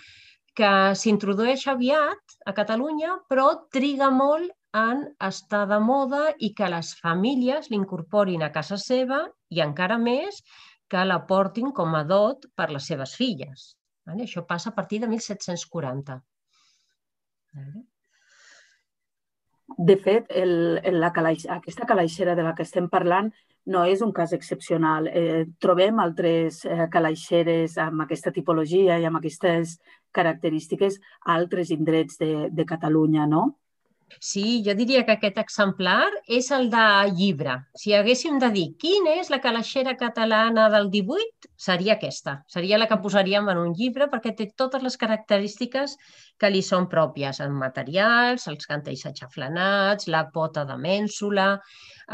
que 0.59 0.71
s'introdueix 0.99 1.67
aviat 1.71 2.39
a 2.47 2.55
Catalunya, 2.55 3.19
però 3.31 3.51
triga 3.75 4.11
molt 4.11 4.51
en 4.79 5.05
estar 5.25 5.65
de 5.71 5.79
moda 5.81 6.23
i 6.45 6.53
que 6.55 6.69
les 6.71 6.93
famílies 7.03 7.71
l'incorporin 7.73 8.43
a 8.45 8.51
casa 8.55 8.79
seva 8.83 9.21
i 9.55 9.63
encara 9.65 9.99
més 10.03 10.43
que 10.89 11.05
la 11.05 11.21
portin 11.29 11.73
com 11.77 11.95
a 11.95 12.05
dot 12.09 12.49
per 12.57 12.71
les 12.73 12.89
seves 12.91 13.15
filles. 13.19 13.69
Vale? 14.09 14.25
Això 14.25 14.45
passa 14.49 14.71
a 14.71 14.77
partir 14.77 15.03
de 15.03 15.11
1740. 15.11 16.19
Vale? 17.59 17.85
De 19.77 19.99
fet, 20.01 20.31
el, 20.33 20.81
el, 20.83 20.97
la 21.01 21.13
calaix, 21.13 21.45
aquesta 21.53 21.87
calaixera 21.87 22.35
de 22.35 22.43
la 22.47 22.55
que 22.57 22.65
estem 22.65 22.89
parlant 22.89 23.29
no 23.69 23.83
és 23.85 24.01
un 24.01 24.15
cas 24.17 24.33
excepcional. 24.33 25.11
Eh, 25.13 25.45
trobem 25.61 26.01
altres 26.01 26.63
eh, 26.65 26.87
calaixeres 26.91 27.77
amb 27.85 28.07
aquesta 28.07 28.33
tipologia 28.33 28.97
i 28.97 29.05
amb 29.05 29.21
aquestes 29.21 29.77
característiques 30.17 30.97
a 31.21 31.35
altres 31.37 31.71
indrets 31.75 32.17
de, 32.17 32.49
de 32.49 32.65
Catalunya, 32.65 33.29
no? 33.29 33.59
Sí, 34.21 34.63
jo 34.67 34.75
diria 34.75 35.05
que 35.07 35.15
aquest 35.15 35.39
exemplar 35.41 36.09
és 36.39 36.49
el 36.57 36.69
de 36.73 36.85
llibre. 37.19 37.55
Si 37.79 37.93
haguéssim 37.95 38.39
de 38.43 38.49
dir 38.55 38.65
quina 38.81 39.15
és 39.21 39.29
la 39.31 39.41
calaixera 39.45 39.95
catalana 40.01 40.69
del 40.73 40.89
18, 40.95 41.51
seria 41.67 41.95
aquesta. 41.99 42.39
Seria 42.55 42.79
la 42.81 42.89
que 42.91 42.99
posaríem 43.05 43.51
en 43.53 43.61
un 43.65 43.75
llibre 43.79 44.09
perquè 44.13 44.33
té 44.39 44.49
totes 44.63 44.83
les 44.87 44.97
característiques 45.03 45.97
que 46.41 46.51
li 46.51 46.63
són 46.63 46.89
pròpies, 46.91 47.43
en 47.45 47.55
materials, 47.61 48.49
els 48.51 48.67
cantells 48.71 49.05
aixaflanats, 49.11 50.09
la 50.09 50.25
pota 50.35 50.65
de 50.65 50.79
mènsula, 50.81 51.51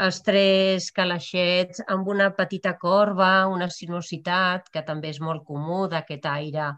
els 0.05 0.21
tres 0.27 0.91
calaixets 0.91 1.81
amb 1.87 2.11
una 2.11 2.31
petita 2.35 2.75
corba, 2.77 3.47
una 3.47 3.69
sinuositat, 3.71 4.69
que 4.73 4.83
també 4.85 5.13
és 5.15 5.21
molt 5.21 5.45
comú 5.47 5.85
d'aquest 5.87 6.25
aire 6.35 6.73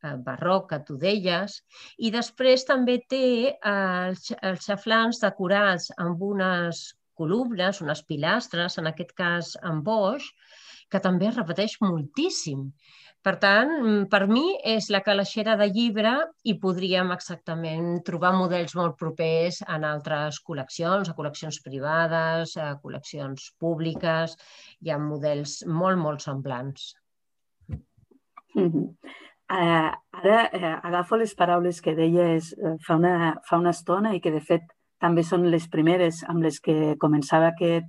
Eh, 0.00 0.16
barroc 0.24 0.70
que 0.70 0.78
tu 0.88 0.94
deies, 0.96 1.58
i 2.00 2.08
després 2.14 2.62
també 2.64 2.94
té 3.12 3.26
eh, 3.50 3.72
els, 3.72 4.30
els 4.48 4.64
xaflans 4.64 5.20
decorats 5.20 5.90
amb 6.00 6.22
unes 6.24 6.80
columnes, 7.20 7.82
unes 7.84 8.00
pilastres, 8.08 8.78
en 8.80 8.88
aquest 8.88 9.12
cas 9.18 9.50
amb 9.70 9.84
boix, 9.84 10.30
que 10.90 11.02
també 11.04 11.28
es 11.28 11.36
repeteix 11.36 11.76
moltíssim. 11.84 12.64
Per 13.20 13.34
tant, 13.44 13.74
mm, 13.76 14.08
per 14.08 14.22
mi 14.32 14.46
és 14.64 14.88
la 14.94 15.02
calaixera 15.04 15.58
de 15.60 15.68
llibre 15.68 16.14
i 16.48 16.56
podríem 16.64 17.12
exactament 17.12 18.00
trobar 18.08 18.32
models 18.40 18.72
molt 18.80 18.96
propers 19.02 19.60
en 19.68 19.84
altres 19.84 20.40
col·leccions, 20.46 21.10
a 21.10 21.16
col·leccions 21.18 21.60
privades, 21.66 22.56
a 22.56 22.72
col·leccions 22.80 23.50
públiques, 23.60 24.38
hi 24.80 24.90
ha 24.94 25.02
models 25.10 25.60
molt, 25.68 26.00
molt 26.00 26.24
semblants. 26.24 26.94
Mm 28.56 28.70
-hmm. 28.72 29.28
Eh, 29.50 29.90
ara 30.12 30.44
eh, 30.52 30.76
agafo 30.82 31.16
les 31.16 31.34
paraules 31.34 31.80
que 31.82 31.96
deies 31.96 32.52
eh, 32.54 32.76
fa, 32.86 32.96
una, 33.00 33.40
fa 33.48 33.58
una 33.58 33.72
estona 33.74 34.14
i 34.14 34.20
que, 34.22 34.30
de 34.30 34.40
fet, 34.40 34.68
també 35.02 35.24
són 35.26 35.48
les 35.50 35.66
primeres 35.72 36.20
amb 36.28 36.44
les 36.46 36.60
que 36.62 36.94
començava 37.02 37.50
aquest, 37.50 37.88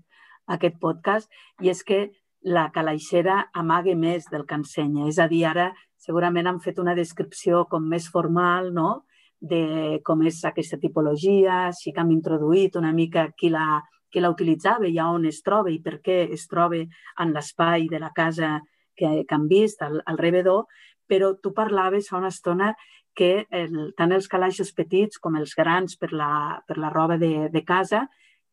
aquest 0.49 0.79
podcast, 0.81 1.29
i 1.61 1.69
és 1.69 1.83
que 1.85 2.07
la 2.41 2.71
calaixera 2.73 3.51
amague 3.53 3.93
més 3.95 4.25
del 4.31 4.47
que 4.49 4.57
ensenya. 4.57 5.05
És 5.11 5.19
a 5.21 5.27
dir, 5.29 5.43
ara 5.45 5.69
segurament 6.01 6.49
han 6.49 6.59
fet 6.63 6.81
una 6.81 6.97
descripció 6.97 7.65
com 7.69 7.85
més 7.87 8.09
formal, 8.09 8.73
no?, 8.73 9.03
de 9.41 9.99
com 10.05 10.19
és 10.29 10.37
aquesta 10.45 10.77
tipologia, 10.77 11.71
sí 11.73 11.89
que 11.89 12.01
hem 12.03 12.11
introduït 12.13 12.75
una 12.77 12.91
mica 12.93 13.23
qui 13.33 13.49
la, 13.49 13.81
qui 14.13 14.21
la 14.21 14.29
utilitzava 14.29 14.85
i 14.85 14.99
on 15.01 15.25
es 15.25 15.41
troba 15.41 15.71
i 15.73 15.79
per 15.81 15.97
què 16.05 16.27
es 16.35 16.45
troba 16.47 16.77
en 16.77 17.33
l'espai 17.33 17.87
de 17.89 17.97
la 17.99 18.11
casa 18.13 18.59
que, 18.95 19.25
que 19.25 19.35
han 19.35 19.47
vist 19.49 19.81
al, 19.81 19.97
al 20.05 20.19
rebedor, 20.21 20.67
però 21.11 21.33
tu 21.43 21.51
parlaves 21.51 22.07
fa 22.07 22.21
una 22.21 22.31
estona 22.31 22.71
que 23.13 23.45
el, 23.51 23.91
tant 23.99 24.15
els 24.15 24.29
calaixos 24.31 24.71
petits 24.71 25.19
com 25.19 25.35
els 25.35 25.53
grans 25.59 25.97
per 25.99 26.13
la, 26.15 26.61
per 26.67 26.77
la 26.79 26.91
roba 26.93 27.17
de, 27.19 27.49
de 27.51 27.61
casa 27.67 28.05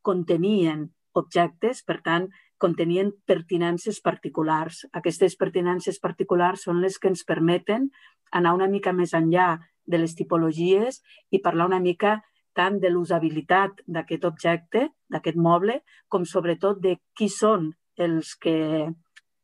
contenien 0.03 0.89
objectes, 1.19 1.85
per 1.87 2.01
tant, 2.03 2.29
contenien 2.59 3.13
pertinences 3.27 4.01
particulars. 4.03 4.85
Aquestes 4.99 5.37
pertinences 5.39 6.01
particulars 6.03 6.67
són 6.67 6.83
les 6.83 6.99
que 6.99 7.11
ens 7.13 7.23
permeten 7.29 7.89
anar 8.35 8.57
una 8.57 8.69
mica 8.71 8.93
més 8.93 9.15
enllà 9.15 9.55
de 9.87 10.03
les 10.03 10.15
tipologies 10.19 11.01
i 11.31 11.41
parlar 11.45 11.69
una 11.71 11.81
mica 11.81 12.19
tant 12.59 12.81
de 12.83 12.91
l'usabilitat 12.91 13.85
d'aquest 13.87 14.25
objecte, 14.27 14.89
d'aquest 15.09 15.39
moble, 15.39 15.79
com 16.11 16.27
sobretot 16.27 16.83
de 16.83 16.97
qui 17.15 17.31
són 17.31 17.71
els 17.99 18.35
que, 18.35 18.91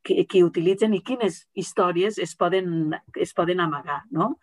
que, 0.05 0.25
qui 0.31 0.45
utilitzen 0.45 0.95
i 0.95 1.03
quines 1.03 1.45
històries 1.57 2.21
es 2.23 2.37
poden, 2.37 2.95
es 3.17 3.35
poden 3.35 3.65
amagar. 3.65 4.03
No? 4.11 4.35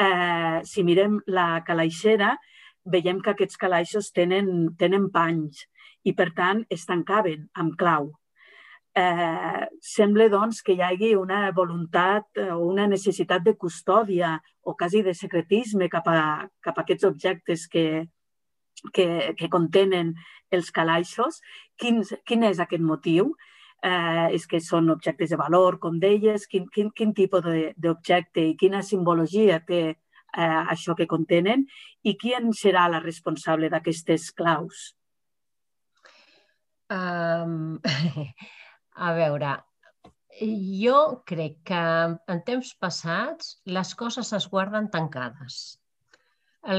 Eh, 0.00 0.62
si 0.64 0.86
mirem 0.86 1.18
la 1.26 1.64
calaixera, 1.66 2.36
veiem 2.84 3.20
que 3.20 3.34
aquests 3.34 3.60
calaixos 3.60 4.12
tenen, 4.16 4.70
tenen 4.80 5.10
panys 5.12 5.66
i, 6.06 6.14
per 6.16 6.30
tant, 6.36 6.64
es 6.72 6.86
tancaven 6.88 7.50
amb 7.60 7.76
clau 7.80 8.12
eh, 8.94 9.66
sembla 9.80 10.28
doncs, 10.30 10.62
que 10.62 10.74
hi 10.74 10.82
hagi 10.82 11.14
una 11.14 11.50
voluntat 11.56 12.40
o 12.50 12.58
una 12.66 12.86
necessitat 12.90 13.44
de 13.44 13.56
custòdia 13.56 14.36
o 14.62 14.74
quasi 14.76 15.02
de 15.02 15.14
secretisme 15.14 15.88
cap 15.88 16.08
a, 16.08 16.48
cap 16.60 16.78
a 16.78 16.84
aquests 16.84 17.06
objectes 17.08 17.66
que, 17.68 18.06
que, 18.92 19.34
que 19.38 19.48
contenen 19.48 20.14
els 20.50 20.70
calaixos. 20.70 21.40
Quin, 21.78 22.02
quin 22.26 22.44
és 22.50 22.60
aquest 22.60 22.82
motiu? 22.82 23.34
Eh, 23.80 24.26
és 24.36 24.44
que 24.44 24.58
són 24.60 24.90
objectes 24.92 25.30
de 25.32 25.38
valor, 25.40 25.78
com 25.80 25.94
deies, 26.00 26.44
quin, 26.52 26.66
quin, 26.68 26.90
quin 26.92 27.14
tipus 27.16 27.46
d'objecte 27.80 28.42
i 28.50 28.56
quina 28.60 28.82
simbologia 28.84 29.56
té 29.64 29.80
eh, 29.88 30.62
això 30.74 30.92
que 30.98 31.08
contenen 31.08 31.64
i 32.04 32.12
qui 32.20 32.34
en 32.36 32.52
serà 32.52 32.90
la 32.92 33.00
responsable 33.00 33.70
d'aquestes 33.72 34.30
claus? 34.36 34.90
Um, 36.92 37.80
A 39.00 39.12
veure, 39.16 39.50
jo 40.82 40.96
crec 41.30 41.54
que 41.70 41.82
en 42.34 42.40
temps 42.48 42.72
passats 42.84 43.54
les 43.76 43.92
coses 44.00 44.32
es 44.36 44.46
guarden 44.52 44.90
tancades. 44.92 45.60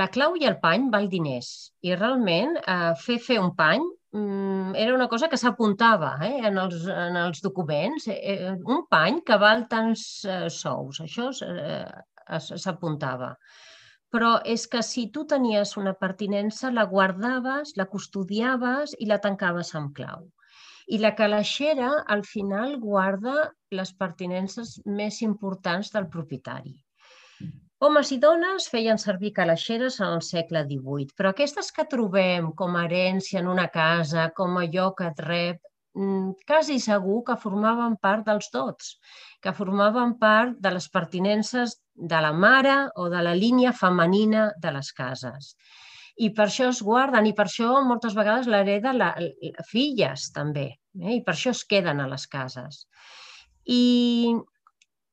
La 0.01 0.07
clau 0.13 0.35
i 0.37 0.45
el 0.45 0.59
pany 0.61 0.89
val 0.93 1.07
diners 1.09 1.49
i 1.81 1.95
realment 1.95 2.59
eh, 2.61 2.93
fer 3.01 3.17
fer 3.25 3.39
un 3.41 3.55
pany 3.57 3.87
era 4.13 4.93
una 4.93 5.07
cosa 5.07 5.29
que 5.29 5.37
s'apuntava 5.39 6.17
eh, 6.27 6.41
en, 6.47 6.57
els, 6.59 6.85
en 6.85 7.15
els 7.15 7.41
documents. 7.41 8.07
Eh, 8.11 8.17
eh 8.33 8.55
un 8.75 8.83
pany 8.89 9.21
que 9.27 9.37
val 9.39 9.67
tants 9.71 10.03
eh, 10.25 10.49
sous, 10.49 10.99
això 11.05 11.29
eh, 11.47 12.39
s'apuntava. 12.39 13.35
Però 14.11 14.33
és 14.43 14.67
que 14.67 14.81
si 14.83 15.07
tu 15.15 15.23
tenies 15.25 15.77
una 15.79 15.93
pertinença, 15.93 16.71
la 16.71 16.85
guardaves, 16.85 17.71
la 17.77 17.87
custodiaves 17.87 18.97
i 18.99 19.07
la 19.07 19.21
tancaves 19.23 19.73
amb 19.79 19.95
clau. 19.95 20.27
I 20.91 20.99
la 20.99 21.13
calaixera, 21.15 21.91
al 22.15 22.25
final, 22.27 22.75
guarda 22.83 23.51
les 23.71 23.93
pertinences 23.95 24.81
més 24.85 25.21
importants 25.21 25.93
del 25.95 26.09
propietari. 26.11 26.75
Homes 27.81 28.11
i 28.13 28.19
dones 28.21 28.67
feien 28.69 28.99
servir 29.01 29.31
calaixeres 29.33 29.95
en 29.99 30.11
el 30.15 30.21
segle 30.25 30.61
XVIII, 30.67 31.15
però 31.17 31.31
aquestes 31.31 31.71
que 31.73 31.87
trobem 31.89 32.51
com 32.57 32.75
a 32.77 32.83
herència 32.85 33.41
en 33.41 33.47
una 33.49 33.67
casa, 33.73 34.27
com 34.37 34.59
allò 34.61 34.91
que 34.97 35.07
et 35.09 35.21
rep, 35.25 35.61
mm, 35.97 36.45
quasi 36.47 36.77
segur 36.79 37.23
que 37.29 37.39
formaven 37.45 37.97
part 38.07 38.27
dels 38.27 38.51
dots, 38.53 38.91
que 39.41 39.55
formaven 39.61 40.13
part 40.19 40.59
de 40.61 40.75
les 40.77 40.89
pertinences 40.89 41.79
de 41.95 42.21
la 42.21 42.31
mare 42.33 42.77
o 42.95 43.09
de 43.09 43.23
la 43.29 43.33
línia 43.33 43.73
femenina 43.73 44.51
de 44.61 44.77
les 44.77 44.93
cases 44.93 45.55
i 46.21 46.29
per 46.37 46.45
això 46.47 46.69
es 46.69 46.81
guarden 46.85 47.25
i 47.25 47.33
per 47.33 47.47
això 47.47 47.81
moltes 47.87 48.13
vegades 48.17 48.47
l'hereda 48.51 48.93
la, 48.93 49.11
filles 49.69 50.29
també 50.35 50.67
eh? 50.69 51.15
i 51.17 51.21
per 51.25 51.33
això 51.33 51.53
es 51.55 51.63
queden 51.65 52.01
a 52.03 52.07
les 52.11 52.27
cases. 52.27 52.85
I 53.65 54.35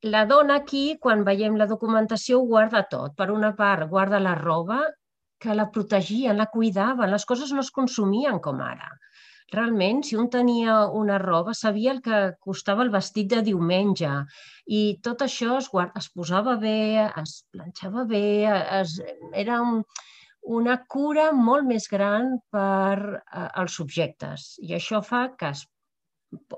la 0.03 0.25
dona 0.27 0.61
aquí, 0.63 0.97
quan 1.01 1.25
veiem 1.27 1.57
la 1.59 1.67
documentació, 1.67 2.39
ho 2.39 2.47
guarda 2.47 2.85
tot. 2.91 3.15
Per 3.17 3.31
una 3.35 3.55
part, 3.57 3.89
guarda 3.91 4.21
la 4.21 4.35
roba 4.39 4.81
que 5.41 5.55
la 5.55 5.71
protegien, 5.71 6.37
la 6.37 6.47
cuidaven, 6.47 7.11
les 7.11 7.25
coses 7.27 7.53
no 7.53 7.61
es 7.61 7.71
consumien 7.71 8.39
com 8.39 8.61
ara. 8.63 8.91
Realment, 9.53 10.03
si 10.05 10.17
un 10.17 10.29
tenia 10.29 10.75
una 10.93 11.19
roba, 11.19 11.55
sabia 11.55 11.93
el 11.93 12.03
que 12.03 12.35
costava 12.39 12.83
el 12.85 12.91
vestit 12.91 13.31
de 13.33 13.41
diumenge 13.43 14.11
i 14.67 14.99
tot 15.03 15.25
això 15.25 15.57
es, 15.59 15.71
guarda, 15.73 15.97
es 15.97 16.11
posava 16.13 16.57
bé, 16.61 17.09
es 17.23 17.45
planxava 17.51 18.05
bé, 18.05 18.45
es, 18.81 18.99
era 19.33 19.63
un, 19.65 19.83
una 20.61 20.77
cura 20.87 21.31
molt 21.33 21.65
més 21.65 21.89
gran 21.89 22.37
per 22.53 22.99
eh, 23.01 23.49
als 23.63 23.81
subjectes. 23.81 24.59
I 24.61 24.77
això 24.77 25.01
fa 25.03 25.31
que 25.41 25.55
es 25.57 25.65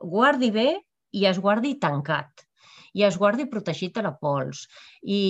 guardi 0.03 0.51
bé 0.51 0.69
i 1.15 1.27
es 1.31 1.39
guardi 1.39 1.77
tancat 1.79 2.50
i 2.95 3.05
es 3.07 3.19
guardi 3.21 3.47
protegit 3.51 3.99
a 3.99 4.05
la 4.07 4.15
pols. 4.17 4.67
I, 5.03 5.21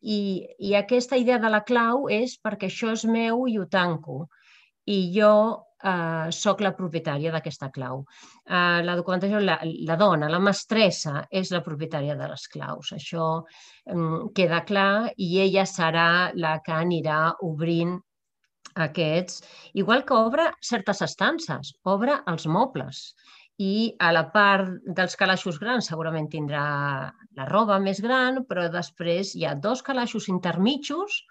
i, 0.00 0.18
I 0.58 0.76
aquesta 0.78 1.18
idea 1.20 1.40
de 1.42 1.50
la 1.52 1.62
clau 1.66 2.08
és 2.12 2.38
perquè 2.42 2.70
això 2.70 2.92
és 2.96 3.04
meu 3.08 3.46
i 3.50 3.58
ho 3.58 3.66
tanco. 3.70 4.26
I 4.90 4.98
jo 5.14 5.32
eh, 5.82 6.30
sóc 6.34 6.62
la 6.64 6.74
propietària 6.78 7.32
d'aquesta 7.34 7.70
clau. 7.74 8.04
Eh, 8.46 8.80
la 8.86 8.96
documentació, 8.98 9.40
la, 9.42 9.58
la 9.88 9.96
dona, 10.00 10.30
la 10.32 10.40
mestressa, 10.42 11.26
és 11.30 11.52
la 11.54 11.62
propietària 11.66 12.16
de 12.18 12.30
les 12.30 12.46
claus. 12.52 12.92
Això 12.96 13.26
eh, 13.42 14.08
queda 14.34 14.62
clar 14.68 15.12
i 15.16 15.34
ella 15.44 15.66
serà 15.68 16.08
la 16.34 16.58
que 16.64 16.74
anirà 16.78 17.20
obrint 17.46 17.98
aquests, 18.82 19.42
igual 19.76 20.04
que 20.08 20.16
obre 20.16 20.46
certes 20.64 21.02
estances, 21.04 21.74
obre 21.84 22.14
els 22.30 22.46
mobles 22.48 23.02
i 23.58 23.94
a 23.98 24.12
la 24.16 24.22
part 24.34 24.70
dels 24.98 25.16
calaixos 25.22 25.58
grans 25.62 25.88
segurament 25.90 26.28
tindrà 26.32 26.64
la 27.36 27.46
roba 27.50 27.78
més 27.78 28.00
gran, 28.00 28.42
però 28.48 28.68
després 28.72 29.34
hi 29.36 29.44
ha 29.44 29.54
dos 29.54 29.82
calaixos 29.82 30.28
intermitjos 30.32 31.22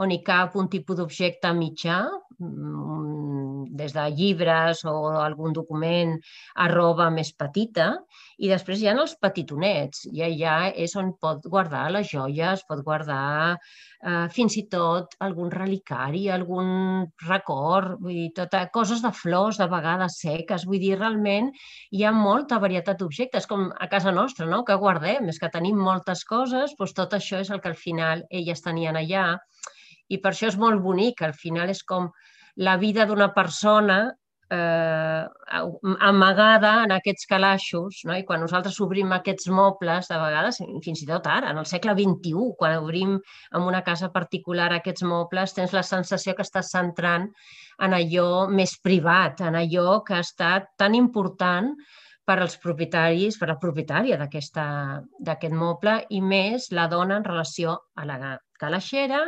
on 0.00 0.10
hi 0.14 0.20
cap 0.24 0.56
un 0.56 0.68
tipus 0.72 0.96
d'objecte 0.98 1.52
mitjà, 1.56 2.00
mm, 2.38 3.76
des 3.76 3.92
de 3.92 4.04
llibres 4.16 4.84
o 4.84 4.94
algun 5.20 5.52
document 5.52 6.16
a 6.56 6.68
roba 6.72 7.10
més 7.10 7.32
petita, 7.32 7.90
i 8.38 8.48
després 8.48 8.80
hi 8.80 8.88
ha 8.88 8.94
els 8.96 9.16
petitonets, 9.20 10.06
i 10.12 10.22
allà 10.26 10.56
és 10.74 10.96
on 10.96 11.12
pot 11.20 11.44
guardar 11.44 11.90
les 11.92 12.08
joies, 12.08 12.64
pot 12.68 12.82
guardar 12.84 13.56
eh, 13.56 14.28
fins 14.32 14.56
i 14.56 14.64
tot 14.72 15.16
algun 15.26 15.50
relicari, 15.52 16.28
algun 16.30 17.06
record, 17.28 17.98
vull 18.00 18.16
dir, 18.16 18.30
tota, 18.40 18.64
coses 18.72 19.02
de 19.04 19.12
flors, 19.12 19.60
de 19.60 19.68
vegades 19.68 20.18
seques, 20.24 20.66
vull 20.68 20.80
dir, 20.80 20.96
realment 20.98 21.50
hi 21.92 22.04
ha 22.04 22.14
molta 22.16 22.60
varietat 22.62 23.00
d'objectes, 23.00 23.46
com 23.50 23.68
a 23.76 23.90
casa 23.92 24.12
nostra, 24.12 24.46
no? 24.46 24.64
que 24.64 24.80
guardem, 24.80 25.28
és 25.28 25.38
que 25.38 25.52
tenim 25.52 25.78
moltes 25.78 26.24
coses, 26.24 26.74
doncs 26.78 26.96
tot 26.96 27.16
això 27.16 27.44
és 27.44 27.50
el 27.50 27.60
que 27.60 27.72
al 27.74 27.78
final 27.78 28.24
elles 28.30 28.64
tenien 28.64 28.96
allà 28.96 29.26
i 30.10 30.18
per 30.18 30.34
això 30.34 30.50
és 30.50 30.58
molt 30.58 30.82
bonic, 30.82 31.22
al 31.22 31.36
final 31.38 31.70
és 31.72 31.82
com 31.86 32.10
la 32.60 32.76
vida 32.76 33.06
d'una 33.06 33.30
persona 33.34 34.02
eh, 34.50 35.24
amagada 36.00 36.72
en 36.84 36.92
aquests 36.96 37.28
calaixos, 37.30 38.02
no? 38.04 38.16
i 38.18 38.24
quan 38.26 38.42
nosaltres 38.42 38.80
obrim 38.82 39.14
aquests 39.14 39.48
mobles, 39.54 40.10
de 40.10 40.18
vegades, 40.18 40.60
fins 40.84 41.04
i 41.04 41.08
tot 41.08 41.28
ara, 41.30 41.54
en 41.54 41.62
el 41.62 41.68
segle 41.70 41.94
XXI, 41.98 42.50
quan 42.58 42.76
obrim 42.82 43.16
en 43.16 43.62
una 43.70 43.84
casa 43.86 44.10
particular 44.12 44.70
aquests 44.74 45.06
mobles, 45.06 45.54
tens 45.56 45.74
la 45.76 45.86
sensació 45.86 46.34
que 46.34 46.46
estàs 46.46 46.74
centrant 46.74 47.30
en 47.80 47.96
allò 47.96 48.48
més 48.50 48.76
privat, 48.82 49.40
en 49.46 49.58
allò 49.62 50.00
que 50.04 50.18
ha 50.18 50.26
estat 50.26 50.72
tan 50.80 50.98
important 50.98 51.72
per 52.26 52.38
als 52.38 52.58
propietaris, 52.62 53.38
per 53.40 53.48
la 53.50 53.58
propietària 53.58 54.18
d'aquest 54.20 55.56
moble 55.56 55.96
i 56.10 56.20
més 56.22 56.70
la 56.74 56.86
dona 56.90 57.18
en 57.18 57.26
relació 57.26 57.78
a 57.96 58.06
la 58.06 58.18
calaixera, 58.60 59.22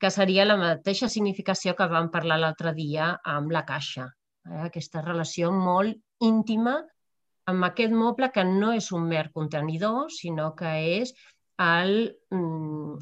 que 0.00 0.10
seria 0.12 0.46
la 0.46 0.58
mateixa 0.60 1.08
significació 1.12 1.74
que 1.78 1.88
vam 1.92 2.10
parlar 2.14 2.38
l'altre 2.42 2.74
dia 2.76 3.14
amb 3.36 3.54
la 3.56 3.64
caixa. 3.68 4.10
Eh? 4.48 4.60
Aquesta 4.68 5.02
relació 5.04 5.52
molt 5.54 5.96
íntima 6.26 6.76
amb 7.50 7.64
aquest 7.68 7.94
moble 7.94 8.30
que 8.34 8.44
no 8.44 8.72
és 8.74 8.90
un 8.92 9.06
mer 9.08 9.28
contenidor, 9.34 10.10
sinó 10.10 10.50
que 10.58 10.72
és 11.00 11.12
mm, 11.58 12.96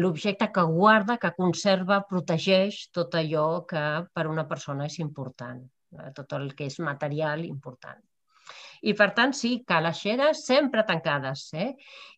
l'objecte 0.00 0.50
que 0.52 0.64
guarda, 0.72 1.16
que 1.22 1.32
conserva, 1.38 2.02
protegeix 2.10 2.90
tot 2.92 3.16
allò 3.20 3.46
que 3.70 3.84
per 4.12 4.26
una 4.28 4.46
persona 4.52 4.86
és 4.90 4.98
important, 5.06 5.64
eh? 5.96 6.12
tot 6.14 6.36
el 6.38 6.52
que 6.54 6.68
és 6.68 6.78
material 6.90 7.44
important. 7.48 8.02
I 8.86 8.92
per 8.94 9.08
tant, 9.16 9.32
sí, 9.34 9.56
calaixeres 9.66 10.44
sempre 10.46 10.84
tancades. 10.86 11.48
Eh? 11.58 11.72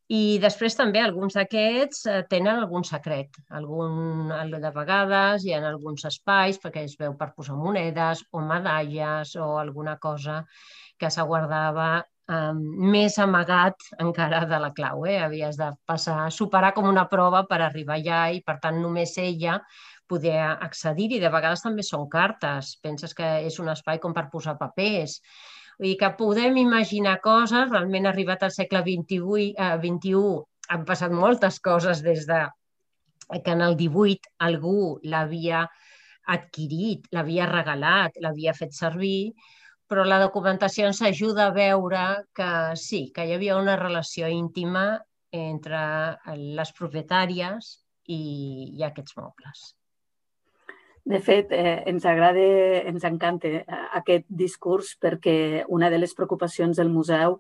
I 0.09 0.39
després 0.41 0.77
també 0.77 1.01
alguns 1.05 1.37
d'aquests 1.37 2.05
eh, 2.09 2.21
tenen 2.33 2.61
algun 2.63 2.85
secret. 2.85 3.35
Algun, 3.57 4.29
de 4.53 4.71
vegades 4.77 5.45
hi 5.45 5.53
ha 5.53 5.63
alguns 5.69 6.07
espais 6.09 6.61
perquè 6.63 6.85
es 6.89 6.97
veu 7.01 7.17
per 7.17 7.35
posar 7.37 7.57
monedes 7.61 8.25
o 8.33 8.45
medalles 8.45 9.35
o 9.37 9.51
alguna 9.61 9.99
cosa 10.01 10.43
que 11.01 11.11
s'aguardava 11.13 11.91
eh, 12.01 12.55
més 12.95 13.19
amagat 13.21 13.91
encara 14.05 14.47
de 14.49 14.63
la 14.65 14.73
clau. 14.77 15.05
Eh? 15.05 15.19
Havies 15.25 15.61
de 15.61 15.75
passar, 15.89 16.31
superar 16.33 16.73
com 16.77 16.89
una 16.89 17.05
prova 17.13 17.45
per 17.51 17.61
arribar 17.61 18.01
allà 18.01 18.25
i, 18.33 18.41
per 18.45 18.57
tant, 18.65 18.81
només 18.81 19.17
ella 19.21 19.61
poder 20.09 20.41
accedir-hi. 20.41 21.21
De 21.21 21.33
vegades 21.33 21.65
també 21.65 21.85
són 21.85 22.09
cartes. 22.09 22.79
Penses 22.81 23.13
que 23.13 23.39
és 23.49 23.61
un 23.61 23.69
espai 23.77 24.01
com 24.01 24.17
per 24.17 24.31
posar 24.33 24.57
papers 24.57 25.21
Vull 25.79 25.93
dir 25.93 25.99
que 25.99 26.11
podem 26.19 26.57
imaginar 26.61 27.19
coses, 27.25 27.69
realment 27.71 28.09
arribat 28.11 28.43
al 28.43 28.55
segle 28.55 28.83
XXI, 28.87 29.51
eh, 29.55 29.75
21 29.85 30.33
han 30.75 30.85
passat 30.89 31.15
moltes 31.15 31.61
coses 31.65 32.03
des 32.05 32.27
de 32.29 32.41
que 33.45 33.53
en 33.53 33.63
el 33.63 33.77
18 33.77 34.33
algú 34.49 34.99
l'havia 35.05 35.63
adquirit, 36.35 37.07
l'havia 37.13 37.47
regalat, 37.49 38.19
l'havia 38.25 38.55
fet 38.57 38.75
servir, 38.77 39.33
però 39.89 40.05
la 40.05 40.21
documentació 40.21 40.89
ens 40.91 41.01
ajuda 41.03 41.47
a 41.49 41.55
veure 41.57 42.05
que 42.37 42.51
sí, 42.77 43.07
que 43.15 43.25
hi 43.25 43.35
havia 43.37 43.57
una 43.57 43.77
relació 43.81 44.29
íntima 44.29 44.85
entre 45.33 45.81
les 46.61 46.73
propietàries 46.77 47.73
i, 48.05 48.23
i 48.77 48.85
aquests 48.85 49.17
mobles. 49.17 49.78
De 51.09 51.21
fet, 51.25 51.53
eh, 51.57 51.83
ens 51.89 52.05
agrada, 52.05 52.43
ens 52.91 53.05
encanta 53.09 53.49
eh, 53.49 53.63
aquest 53.97 54.27
discurs 54.29 54.91
perquè 55.01 55.65
una 55.73 55.89
de 55.89 56.01
les 56.03 56.13
preocupacions 56.15 56.77
del 56.77 56.91
museu, 56.93 57.39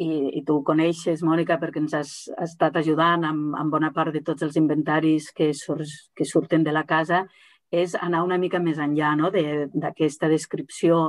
i, 0.00 0.38
i 0.38 0.42
tu 0.46 0.56
ho 0.56 0.64
coneixes, 0.64 1.24
Mònica, 1.26 1.58
perquè 1.60 1.82
ens 1.82 1.94
has, 1.98 2.12
has 2.38 2.54
estat 2.54 2.78
ajudant 2.80 3.26
amb, 3.28 3.56
amb 3.58 3.74
bona 3.74 3.90
part 3.96 4.14
de 4.14 4.22
tots 4.24 4.46
els 4.46 4.56
inventaris 4.56 5.28
que, 5.36 5.50
sur, 5.58 5.80
que 6.16 6.24
surten 6.24 6.64
de 6.64 6.72
la 6.72 6.86
casa, 6.88 7.24
és 7.70 7.96
anar 7.98 8.22
una 8.26 8.38
mica 8.38 8.62
més 8.62 8.78
enllà 8.78 9.12
no? 9.18 9.30
d'aquesta 9.30 10.30
de, 10.30 10.38
descripció 10.38 11.00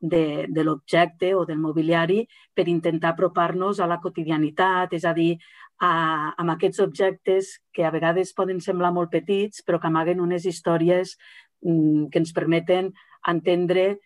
de, 0.00 0.46
de 0.48 0.64
l'objecte 0.64 1.34
o 1.36 1.44
del 1.46 1.60
mobiliari 1.60 2.22
per 2.54 2.66
intentar 2.68 3.12
apropar-nos 3.12 3.80
a 3.80 3.90
la 3.90 4.00
quotidianitat, 4.00 4.96
és 4.96 5.04
a 5.04 5.12
dir, 5.18 5.34
a, 5.80 6.34
amb 6.36 6.54
aquests 6.54 6.82
objectes 6.84 7.54
que 7.72 7.86
a 7.86 7.92
vegades 7.94 8.34
poden 8.36 8.60
semblar 8.60 8.92
molt 8.92 9.10
petits, 9.10 9.64
però 9.64 9.80
que 9.80 9.88
amaguen 9.88 10.20
unes 10.20 10.46
històries 10.46 11.16
mm, 11.64 12.10
que 12.12 12.20
ens 12.20 12.34
permeten 12.36 12.92
entendre 13.28 13.98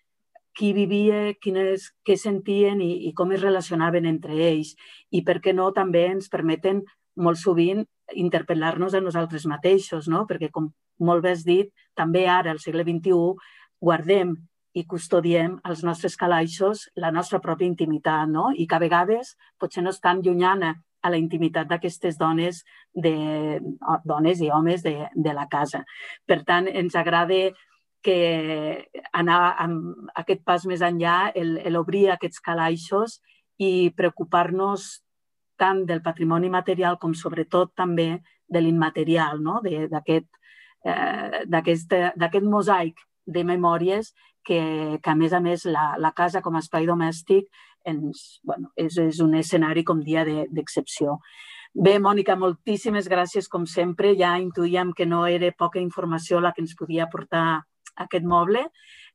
qui 0.54 0.70
vivia, 0.72 1.34
quines, 1.42 1.90
què 2.06 2.14
sentien 2.16 2.78
i, 2.80 3.08
i 3.08 3.12
com 3.12 3.32
es 3.34 3.42
relacionaven 3.42 4.06
entre 4.06 4.38
ells. 4.38 4.76
I 5.10 5.24
per 5.26 5.40
què 5.42 5.52
no 5.52 5.72
també 5.74 6.06
ens 6.12 6.30
permeten 6.30 6.84
molt 7.18 7.40
sovint 7.42 7.82
interpel·lar-nos 8.14 8.94
a 8.94 9.02
nosaltres 9.02 9.46
mateixos, 9.50 10.06
no? 10.06 10.24
perquè 10.30 10.52
com 10.54 10.70
molt 11.02 11.24
bé 11.24 11.34
has 11.34 11.42
dit, 11.42 11.72
també 11.98 12.28
ara, 12.30 12.54
al 12.54 12.62
segle 12.62 12.84
XXI, 12.86 13.34
guardem 13.82 14.36
i 14.74 14.84
custodiem 14.90 15.58
els 15.68 15.82
nostres 15.86 16.16
calaixos 16.18 16.88
la 16.98 17.10
nostra 17.14 17.40
pròpia 17.42 17.70
intimitat, 17.70 18.28
no? 18.30 18.50
I 18.54 18.66
que 18.66 18.74
a 18.74 18.82
vegades 18.82 19.34
potser 19.58 19.84
no 19.84 19.92
és 19.94 20.00
tan 20.02 20.22
llunyana 20.22 20.74
a 21.04 21.10
la 21.12 21.20
intimitat 21.20 21.68
d'aquestes 21.68 22.16
dones, 22.18 22.62
de, 22.94 23.60
dones 24.08 24.40
i 24.40 24.50
homes 24.50 24.82
de, 24.82 24.96
de 25.14 25.36
la 25.36 25.46
casa. 25.52 25.84
Per 26.26 26.40
tant, 26.48 26.68
ens 26.68 26.96
agrada 26.96 27.52
que 28.04 28.18
anar 29.16 29.56
amb 29.60 30.10
aquest 30.20 30.44
pas 30.44 30.66
més 30.68 30.82
enllà, 30.84 31.32
l'obrir 31.72 32.10
aquests 32.12 32.40
calaixos 32.44 33.18
i 33.60 33.90
preocupar-nos 33.96 35.04
tant 35.60 35.84
del 35.88 36.02
patrimoni 36.02 36.50
material 36.50 36.98
com 37.00 37.14
sobretot 37.14 37.72
també 37.76 38.18
de 38.48 38.60
l'immaterial, 38.60 39.40
no? 39.40 39.60
d'aquest 39.64 40.28
eh, 41.96 42.42
mosaic 42.42 43.00
de 43.24 43.44
memòries 43.44 44.12
que, 44.44 44.98
que 45.00 45.10
a 45.10 45.16
més 45.16 45.32
a 45.32 45.40
més 45.40 45.64
la, 45.64 45.94
la 45.96 46.12
casa 46.12 46.42
com 46.44 46.56
a 46.56 46.60
espai 46.60 46.86
domèstic 46.86 47.48
ens, 47.84 48.40
bueno, 48.44 48.70
és, 48.76 48.96
és 48.98 49.20
un 49.20 49.34
escenari 49.38 49.84
com 49.84 50.00
dia 50.04 50.24
d'excepció. 50.24 51.18
De, 51.18 51.54
Bé, 51.74 51.96
Mònica, 51.98 52.36
moltíssimes 52.38 53.08
gràcies 53.10 53.48
com 53.50 53.64
sempre. 53.66 54.12
Ja 54.14 54.36
intuïem 54.38 54.92
que 54.94 55.06
no 55.10 55.24
era 55.26 55.50
poca 55.58 55.80
informació 55.82 56.38
la 56.38 56.52
que 56.54 56.62
ens 56.62 56.76
podia 56.78 57.08
portar 57.10 57.64
aquest 58.04 58.24
moble. 58.24 58.68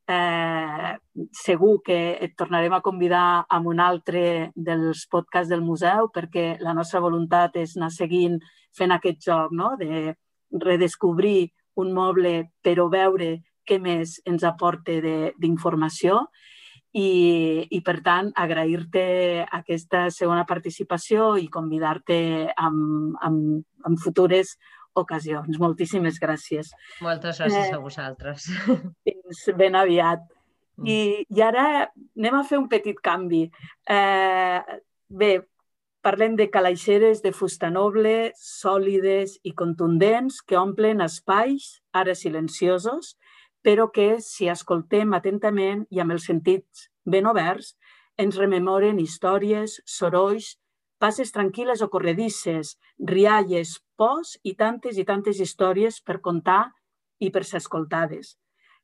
Eh, 0.09 0.91
segur 1.31 1.77
que 1.85 2.17
et 2.19 2.33
tornarem 2.35 2.73
a 2.73 2.81
convidar 2.81 3.45
a 3.47 3.59
un 3.63 3.79
altre 3.79 4.51
dels 4.55 5.05
podcasts 5.07 5.51
del 5.53 5.61
museu 5.61 6.09
perquè 6.11 6.57
la 6.59 6.73
nostra 6.73 6.99
voluntat 6.99 7.55
és 7.61 7.77
anar 7.77 7.91
seguint 7.93 8.39
fent 8.75 8.91
aquest 8.91 9.21
joc 9.27 9.53
no? 9.53 9.75
de 9.77 10.15
redescobrir 10.49 11.51
un 11.77 11.93
moble 11.93 12.49
però 12.65 12.89
veure 12.89 13.35
què 13.69 13.77
més 13.77 14.17
ens 14.25 14.43
aporta 14.43 14.97
d'informació 15.37 16.25
i, 16.93 17.67
i, 17.69 17.79
per 17.85 17.99
tant, 18.05 18.31
agrair-te 18.33 19.05
aquesta 19.45 20.07
segona 20.13 20.45
participació 20.49 21.35
i 21.37 21.47
convidar-te 21.51 22.19
en, 22.49 22.79
en, 23.25 23.39
en 23.85 23.97
futures 24.01 24.55
ocasions. 24.97 25.59
Moltíssimes 25.61 26.17
gràcies. 26.21 26.73
Moltes 27.05 27.39
gràcies 27.41 27.69
eh, 27.69 27.75
a 27.77 27.81
vosaltres. 27.83 28.49
Fins 29.05 29.45
ben 29.57 29.77
aviat. 29.77 30.25
Mm. 30.79 30.89
I, 30.89 30.99
I 31.29 31.45
ara 31.45 31.67
anem 31.85 32.39
a 32.39 32.43
fer 32.47 32.59
un 32.61 32.67
petit 32.71 32.97
canvi. 33.03 33.45
Eh, 33.89 34.79
bé, 35.09 35.31
parlem 36.01 36.35
de 36.39 36.49
calaixeres 36.49 37.21
de 37.21 37.33
fusta 37.35 37.69
noble, 37.69 38.31
sòlides 38.39 39.37
i 39.43 39.53
contundents 39.53 40.39
que 40.41 40.57
omplen 40.57 41.03
espais, 41.05 41.75
ara 41.93 42.15
silenciosos, 42.15 43.17
però 43.69 43.91
que, 43.93 44.15
si 44.17 44.47
escoltem 44.49 45.11
atentament 45.13 45.83
i 45.93 45.99
amb 46.01 46.15
els 46.15 46.23
sentits 46.25 46.87
ben 47.05 47.27
oberts, 47.29 47.75
ens 48.17 48.39
rememoren 48.41 48.97
històries, 48.97 49.75
sorolls, 49.85 50.55
passes 50.97 51.29
tranquil·les 51.35 51.83
o 51.85 51.87
corredisses, 51.93 52.71
rialles, 53.11 53.75
pors 53.93 54.39
i 54.41 54.55
tantes 54.57 54.97
i 54.97 55.05
tantes 55.05 55.37
històries 55.45 56.01
per 56.01 56.17
contar 56.17 56.63
i 57.21 57.29
per 57.29 57.45
ser 57.45 57.61
escoltades. 57.61 58.39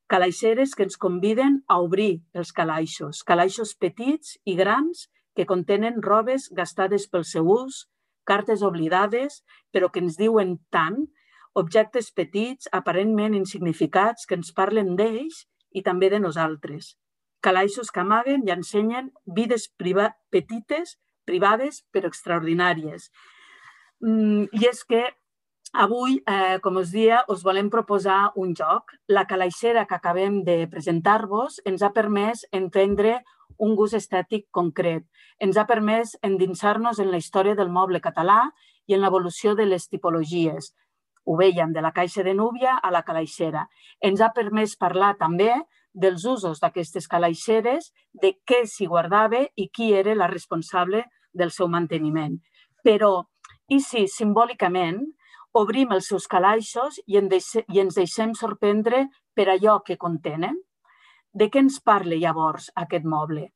Calaixeres 0.05 0.77
que 0.77 0.85
ens 0.85 1.01
conviden 1.01 1.63
a 1.65 1.79
obrir 1.81 2.21
els 2.37 2.53
calaixos, 2.53 3.23
calaixos 3.25 3.73
petits 3.73 4.37
i 4.45 4.53
grans 4.53 5.07
que 5.33 5.49
contenen 5.49 5.97
robes 6.05 6.51
gastades 6.53 7.09
pel 7.09 7.25
seu 7.25 7.49
ús, 7.49 7.87
cartes 8.23 8.61
oblidades, 8.61 9.41
però 9.73 9.89
que 9.89 10.05
ens 10.05 10.21
diuen 10.21 10.59
tant 10.69 11.07
objectes 11.55 12.11
petits, 12.11 12.69
aparentment 12.71 13.35
insignificats, 13.37 14.27
que 14.27 14.35
ens 14.37 14.51
parlen 14.53 14.95
d'ells 14.99 15.45
i 15.71 15.83
també 15.83 16.11
de 16.11 16.19
nosaltres. 16.19 16.95
Calaixos 17.43 17.91
que 17.91 18.01
amaguen 18.03 18.43
i 18.47 18.53
ensenyen 18.53 19.11
vides 19.25 19.69
priva 19.79 20.09
petites, 20.33 20.97
privades, 21.25 21.83
però 21.93 22.11
extraordinàries. 22.11 23.09
Mm, 24.01 24.49
I 24.51 24.67
és 24.69 24.83
que 24.83 25.03
avui, 25.73 26.21
eh, 26.27 26.59
com 26.61 26.77
us 26.77 26.91
dia, 26.91 27.23
us 27.27 27.43
volem 27.43 27.69
proposar 27.69 28.31
un 28.35 28.53
joc. 28.55 28.91
La 29.07 29.25
calaixera 29.25 29.85
que 29.85 29.95
acabem 29.95 30.43
de 30.43 30.67
presentar-vos 30.67 31.61
ens 31.65 31.81
ha 31.81 31.91
permès 31.93 32.45
entendre 32.51 33.21
un 33.57 33.75
gust 33.75 33.95
estètic 33.95 34.47
concret. 34.51 35.05
Ens 35.39 35.57
ha 35.57 35.65
permès 35.65 36.17
endinsar-nos 36.21 36.99
en 36.99 37.11
la 37.11 37.17
història 37.17 37.55
del 37.55 37.69
moble 37.69 38.01
català 38.01 38.51
i 38.87 38.93
en 38.93 39.01
l'evolució 39.01 39.55
de 39.55 39.65
les 39.65 39.87
tipologies, 39.89 40.73
ho 41.25 41.35
veiem, 41.37 41.73
de 41.73 41.81
la 41.81 41.91
caixa 41.91 42.23
de 42.23 42.33
núvia 42.37 42.77
a 42.77 42.91
la 42.93 43.03
calaixera. 43.03 43.65
Ens 44.01 44.21
ha 44.21 44.31
permès 44.33 44.75
parlar 44.77 45.15
també 45.17 45.51
dels 45.93 46.25
usos 46.25 46.59
d'aquestes 46.61 47.07
calaixeres, 47.07 47.91
de 48.13 48.35
què 48.45 48.65
s'hi 48.67 48.87
guardava 48.91 49.45
i 49.55 49.69
qui 49.73 49.91
era 49.93 50.15
la 50.15 50.29
responsable 50.31 51.05
del 51.33 51.51
seu 51.51 51.67
manteniment. 51.71 52.37
Però, 52.83 53.25
i 53.71 53.79
si 53.81 54.05
simbòlicament 54.11 55.01
obrim 55.55 55.93
els 55.95 56.09
seus 56.11 56.27
calaixos 56.27 56.99
i, 57.07 57.17
i 57.17 57.79
ens 57.81 57.97
deixem 57.97 58.35
sorprendre 58.35 59.05
per 59.33 59.49
allò 59.49 59.79
que 59.83 59.97
contenen? 59.97 60.57
De 61.33 61.49
què 61.51 61.63
ens 61.63 61.79
parla 61.83 62.19
llavors 62.19 62.69
aquest 62.75 63.07
moble? 63.07 63.49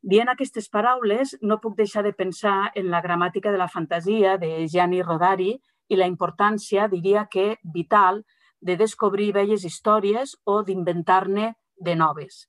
Dient 0.00 0.30
aquestes 0.32 0.70
paraules, 0.72 1.34
no 1.42 1.60
puc 1.60 1.76
deixar 1.76 2.02
de 2.04 2.14
pensar 2.16 2.72
en 2.74 2.90
la 2.92 3.02
gramàtica 3.04 3.52
de 3.52 3.60
la 3.60 3.68
fantasia 3.68 4.38
de 4.40 4.66
Gianni 4.68 5.02
Rodari, 5.02 5.54
i 5.88 5.96
la 5.96 6.08
importància, 6.10 6.88
diria 6.88 7.26
que 7.30 7.58
vital, 7.74 8.22
de 8.60 8.76
descobrir 8.80 9.32
velles 9.36 9.64
històries 9.64 10.36
o 10.44 10.62
d'inventar-ne 10.64 11.52
de 11.76 11.94
noves. 11.96 12.46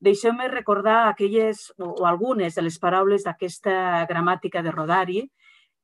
Deixeu-me 0.00 0.48
recordar 0.48 1.08
aquelles 1.08 1.72
o 1.76 2.06
algunes 2.06 2.54
de 2.54 2.62
les 2.62 2.78
paraules 2.78 3.24
d'aquesta 3.26 4.06
gramàtica 4.08 4.62
de 4.62 4.72
Rodari 4.72 5.24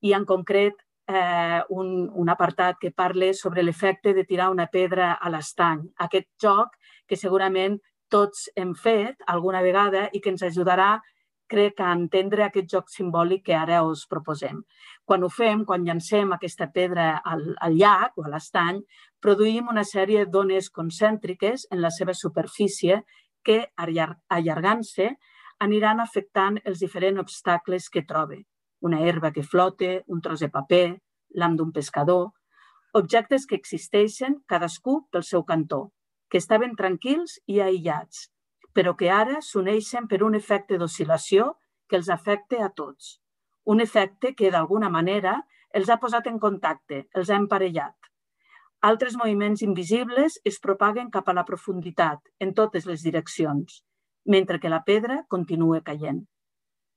i 0.07 0.13
en 0.15 0.25
concret 0.25 0.79
eh, 1.09 1.61
un, 1.69 2.09
un 2.15 2.31
apartat 2.31 2.79
que 2.81 2.93
parla 2.93 3.33
sobre 3.35 3.63
l'efecte 3.63 4.15
de 4.15 4.25
tirar 4.25 4.51
una 4.51 4.69
pedra 4.71 5.15
a 5.21 5.31
l'estany. 5.31 5.83
Aquest 6.07 6.31
joc 6.41 6.79
que 7.09 7.19
segurament 7.21 7.81
tots 8.09 8.49
hem 8.57 8.73
fet 8.79 9.21
alguna 9.27 9.61
vegada 9.63 10.09
i 10.13 10.21
que 10.21 10.31
ens 10.31 10.47
ajudarà 10.47 10.95
crec, 11.51 11.81
a 11.81 11.93
entendre 11.93 12.45
aquest 12.45 12.71
joc 12.73 12.89
simbòlic 12.93 13.45
que 13.49 13.57
ara 13.57 13.83
us 13.85 14.07
proposem. 14.11 14.63
Quan 15.05 15.25
ho 15.25 15.29
fem, 15.29 15.65
quan 15.69 15.85
llancem 15.85 16.33
aquesta 16.33 16.71
pedra 16.73 17.19
al, 17.33 17.43
al 17.61 17.75
llac 17.77 18.17
o 18.17 18.25
a 18.25 18.31
l'estany, 18.33 18.81
produïm 19.21 19.69
una 19.69 19.85
sèrie 19.85 20.25
d'ones 20.25 20.71
concèntriques 20.73 21.67
en 21.71 21.83
la 21.85 21.91
seva 21.93 22.15
superfície 22.17 23.03
que, 23.45 23.59
allargant-se, 23.77 25.11
aniran 25.61 26.01
afectant 26.01 26.57
els 26.65 26.81
diferents 26.81 27.21
obstacles 27.21 27.91
que 27.93 28.05
trobe. 28.09 28.41
Una 28.81 29.03
herba 29.05 29.31
que 29.33 29.45
flote, 29.45 29.91
un 30.09 30.23
tros 30.25 30.41
de 30.41 30.49
paper, 30.49 30.97
l'am 31.37 31.57
d'un 31.57 31.73
pescador, 31.73 32.31
objectes 32.95 33.45
que 33.47 33.59
existeixen 33.61 34.39
cadascú 34.49 35.03
pel 35.13 35.25
seu 35.27 35.45
cantó, 35.45 35.91
que 36.31 36.41
estaven 36.41 36.77
tranquils 36.81 37.37
i 37.47 37.61
aïllats, 37.61 38.31
però 38.73 38.97
que 38.97 39.11
ara 39.11 39.41
s'uneixen 39.43 40.09
per 40.09 40.23
un 40.25 40.35
efecte 40.35 40.79
d'oscil·lació 40.81 41.53
que 41.89 42.01
els 42.01 42.09
afecta 42.09 42.65
a 42.65 42.71
tots. 42.73 43.19
Un 43.65 43.81
efecte 43.81 44.35
que, 44.35 44.51
d'alguna 44.53 44.91
manera, 44.93 45.39
els 45.73 45.89
ha 45.89 45.97
posat 46.01 46.27
en 46.31 46.39
contacte, 46.39 47.07
els 47.15 47.31
ha 47.31 47.39
emparellat. 47.41 47.97
Altres 48.85 49.17
moviments 49.17 49.63
invisibles 49.65 50.37
es 50.45 50.61
propaguen 50.61 51.09
cap 51.11 51.29
a 51.29 51.35
la 51.37 51.47
profunditat, 51.49 52.21
en 52.39 52.53
totes 52.53 52.85
les 52.85 53.03
direccions, 53.03 53.81
mentre 54.25 54.61
que 54.61 54.69
la 54.69 54.83
pedra 54.85 55.23
continua 55.29 55.81
caient. 55.81 56.21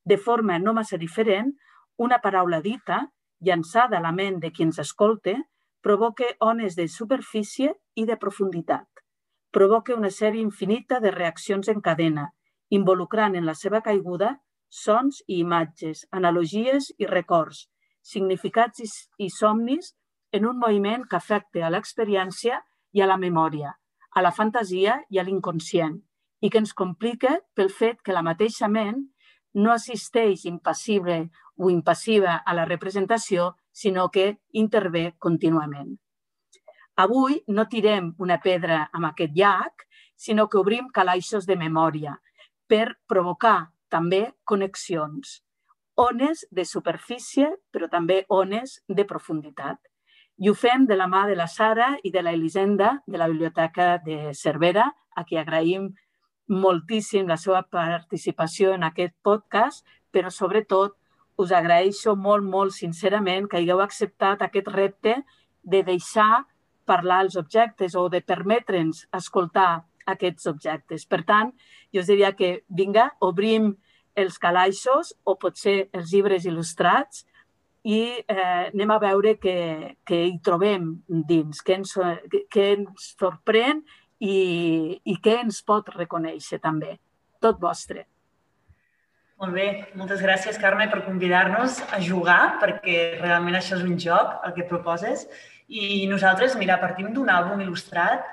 De 0.04 0.18
forma 0.18 0.60
no 0.60 0.74
massa 0.76 1.00
diferent, 1.00 1.54
una 1.98 2.20
paraula 2.24 2.60
dita, 2.62 3.06
llançada 3.40 3.98
a 3.98 4.04
la 4.04 4.12
ment 4.12 4.42
de 4.44 4.52
qui 4.52 4.68
ens 4.68 4.80
escolta, 4.84 5.38
provoca 5.82 6.28
ones 6.44 6.76
de 6.76 6.90
superfície 6.92 7.74
i 7.96 8.06
de 8.06 8.18
profunditat. 8.20 8.88
Provoca 9.52 9.96
una 9.96 10.12
sèrie 10.12 10.44
infinita 10.44 11.00
de 11.00 11.12
reaccions 11.16 11.72
en 11.72 11.80
cadena, 11.82 12.28
involucrant 12.70 13.36
en 13.40 13.48
la 13.48 13.56
seva 13.56 13.82
caiguda 13.82 14.36
sons 14.70 15.22
i 15.28 15.40
imatges, 15.42 16.06
analogies 16.12 16.92
i 16.98 17.08
records, 17.08 17.68
significats 18.02 18.84
i, 19.18 19.30
somnis 19.30 19.94
en 20.32 20.46
un 20.46 20.60
moviment 20.60 21.06
que 21.10 21.18
afecta 21.18 21.66
a 21.66 21.72
l'experiència 21.74 22.62
i 22.94 23.02
a 23.02 23.08
la 23.08 23.18
memòria, 23.18 23.74
a 24.12 24.22
la 24.22 24.32
fantasia 24.32 25.02
i 25.10 25.20
a 25.20 25.26
l'inconscient, 25.28 25.98
i 26.42 26.50
que 26.50 26.62
ens 26.62 26.74
complica 26.74 27.38
pel 27.56 27.70
fet 27.74 28.02
que 28.04 28.16
la 28.16 28.24
mateixa 28.26 28.70
ment 28.72 29.04
no 29.58 29.72
assisteix 29.74 30.46
impassible 30.46 31.30
o 31.58 31.72
impassiva 31.74 32.42
a 32.46 32.54
la 32.54 32.66
representació, 32.66 33.56
sinó 33.72 34.10
que 34.10 34.38
intervé 34.54 35.16
contínuament. 35.18 35.96
Avui 36.98 37.42
no 37.48 37.68
tirem 37.70 38.14
una 38.18 38.40
pedra 38.42 38.88
amb 38.92 39.10
aquest 39.10 39.34
llac, 39.38 39.86
sinó 40.18 40.48
que 40.50 40.58
obrim 40.58 40.90
calaixos 40.94 41.46
de 41.46 41.56
memòria 41.56 42.16
per 42.68 42.98
provocar 43.08 43.72
també 43.89 44.34
connexions, 44.43 45.41
ones 45.97 46.45
de 46.52 46.65
superfície, 46.65 47.50
però 47.73 47.89
també 47.89 48.23
ones 48.30 48.82
de 48.88 49.06
profunditat. 49.06 49.80
I 50.38 50.52
ho 50.52 50.54
fem 50.54 50.86
de 50.86 50.95
la 50.95 51.08
mà 51.10 51.26
de 51.26 51.36
la 51.36 51.47
Sara 51.50 51.95
i 52.04 52.12
de 52.13 52.21
la 52.21 52.34
Elisenda 52.38 53.02
de 53.08 53.17
la 53.17 53.28
Biblioteca 53.28 53.97
de 54.06 54.36
Cervera, 54.38 54.91
a 55.15 55.23
qui 55.26 55.39
agraïm 55.41 55.89
moltíssim 56.47 57.28
la 57.28 57.39
seva 57.41 57.63
participació 57.63 58.76
en 58.76 58.86
aquest 58.86 59.15
podcast, 59.26 59.86
però 60.13 60.30
sobretot 60.32 60.95
us 61.38 61.52
agraeixo 61.52 62.15
molt, 62.15 62.45
molt 62.45 62.73
sincerament 62.73 63.50
que 63.50 63.58
hagueu 63.58 63.82
acceptat 63.82 64.41
aquest 64.41 64.69
repte 64.73 65.17
de 65.63 65.84
deixar 65.84 66.45
parlar 66.86 67.23
els 67.26 67.36
objectes 67.36 67.95
o 67.95 68.08
de 68.10 68.21
permetre'ns 68.21 69.08
escoltar 69.13 69.84
aquests 70.08 70.48
objectes. 70.50 71.06
Per 71.06 71.22
tant, 71.28 71.52
jo 71.93 72.04
us 72.04 72.10
diria 72.10 72.34
que 72.38 72.62
vinga, 72.67 73.12
obrim 73.26 73.74
els 74.17 74.39
calaixos 74.41 75.13
o 75.24 75.38
potser 75.38 75.88
els 75.93 76.12
llibres 76.13 76.48
il·lustrats 76.50 77.26
i 77.88 78.02
eh, 78.17 78.67
anem 78.74 78.91
a 78.91 79.00
veure 79.00 79.36
què, 79.39 79.58
què 80.08 80.22
hi 80.32 80.38
trobem 80.43 80.89
dins, 81.08 81.62
què 81.63 81.78
ens, 81.78 81.93
què 82.52 82.67
ens 82.74 83.12
sorprèn 83.13 83.84
i, 84.20 84.38
i 85.06 85.17
què 85.24 85.38
ens 85.43 85.62
pot 85.63 85.93
reconèixer 85.96 86.60
també. 86.63 86.98
Tot 87.43 87.62
vostre. 87.62 88.08
Molt 89.38 89.54
bé, 89.54 89.67
moltes 89.93 90.24
gràcies, 90.26 90.58
Carme, 90.58 90.88
per 90.89 91.04
convidar-nos 91.06 91.78
a 91.93 92.00
jugar, 92.02 92.58
perquè 92.58 93.20
realment 93.20 93.60
això 93.60 93.78
és 93.78 93.86
un 93.86 93.93
joc, 94.02 94.34
el 94.48 94.56
que 94.56 94.65
proposes. 94.65 95.28
I 95.70 96.08
nosaltres, 96.10 96.56
mira, 96.58 96.80
partim 96.82 97.12
d'un 97.13 97.30
àlbum 97.30 97.62
il·lustrat 97.62 98.26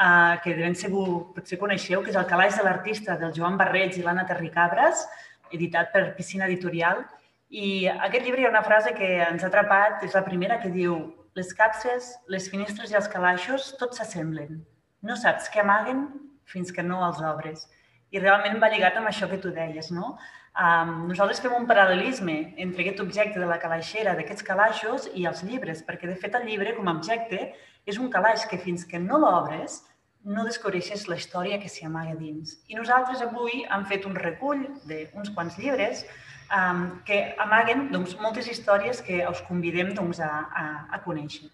eh, 0.00 0.40
que 0.42 0.54
de 0.54 0.64
ben 0.64 0.74
segur 0.74 1.06
potser 1.34 1.58
coneixeu, 1.60 2.02
que 2.02 2.10
és 2.12 2.18
El 2.18 2.28
calaix 2.30 2.56
de 2.56 2.64
l'artista, 2.64 3.16
del 3.20 3.34
Joan 3.36 3.58
Barreig 3.60 3.98
i 3.98 4.04
l'Anna 4.04 4.26
Terricabres, 4.28 5.04
editat 5.52 5.92
per 5.92 6.14
Piscina 6.16 6.48
Editorial, 6.48 7.04
i 7.50 7.88
aquest 7.90 8.24
llibre 8.24 8.42
hi 8.42 8.46
ha 8.46 8.52
una 8.52 8.66
frase 8.66 8.94
que 8.94 9.08
ens 9.26 9.44
ha 9.44 9.50
atrapat, 9.50 10.04
és 10.06 10.14
la 10.14 10.24
primera 10.26 10.60
que 10.62 10.70
diu 10.70 10.96
les 11.34 11.52
capses, 11.54 12.12
les 12.30 12.48
finestres 12.50 12.92
i 12.92 12.98
els 12.98 13.08
calaixos 13.10 13.72
tots 13.78 13.98
s'assemblen. 13.98 14.60
No 15.02 15.16
saps 15.18 15.50
què 15.50 15.62
amaguen 15.62 16.06
fins 16.46 16.70
que 16.74 16.82
no 16.86 17.00
els 17.06 17.20
obres. 17.22 17.66
I 18.10 18.22
realment 18.22 18.58
va 18.62 18.70
lligat 18.70 18.96
amb 18.98 19.10
això 19.10 19.28
que 19.30 19.38
tu 19.42 19.52
deies, 19.54 19.90
no? 19.94 20.16
Um, 20.60 21.06
nosaltres 21.06 21.38
fem 21.42 21.52
un 21.54 21.66
paral·lelisme 21.68 22.36
entre 22.58 22.82
aquest 22.82 23.02
objecte 23.02 23.38
de 23.38 23.46
la 23.46 23.58
calaixera, 23.62 24.16
d'aquests 24.18 24.46
calaixos, 24.46 25.06
i 25.14 25.26
els 25.30 25.44
llibres, 25.46 25.84
perquè 25.86 26.10
de 26.10 26.16
fet 26.18 26.34
el 26.34 26.46
llibre, 26.48 26.74
com 26.74 26.90
a 26.90 26.96
objecte, 26.98 27.52
és 27.86 27.98
un 28.02 28.10
calaix 28.10 28.46
que 28.50 28.58
fins 28.58 28.82
que 28.86 28.98
no 28.98 29.18
l'obres 29.22 29.80
no 30.24 30.44
descobreixes 30.44 31.06
la 31.08 31.16
història 31.16 31.58
que 31.60 31.68
s'hi 31.68 31.86
amaga 31.86 32.14
dins. 32.18 32.58
I 32.68 32.76
nosaltres 32.76 33.22
avui 33.24 33.64
hem 33.64 33.86
fet 33.88 34.04
un 34.08 34.16
recull 34.18 34.66
d'uns 34.88 35.32
quants 35.36 35.56
llibres 35.58 36.04
um, 36.52 37.00
que 37.06 37.22
amaguen 37.40 37.88
doncs, 37.92 38.16
moltes 38.20 38.50
històries 38.50 39.00
que 39.06 39.22
us 39.28 39.40
convidem 39.48 39.94
doncs, 39.96 40.20
a, 40.20 40.30
a, 40.50 40.66
a 40.92 41.00
conèixer. 41.06 41.48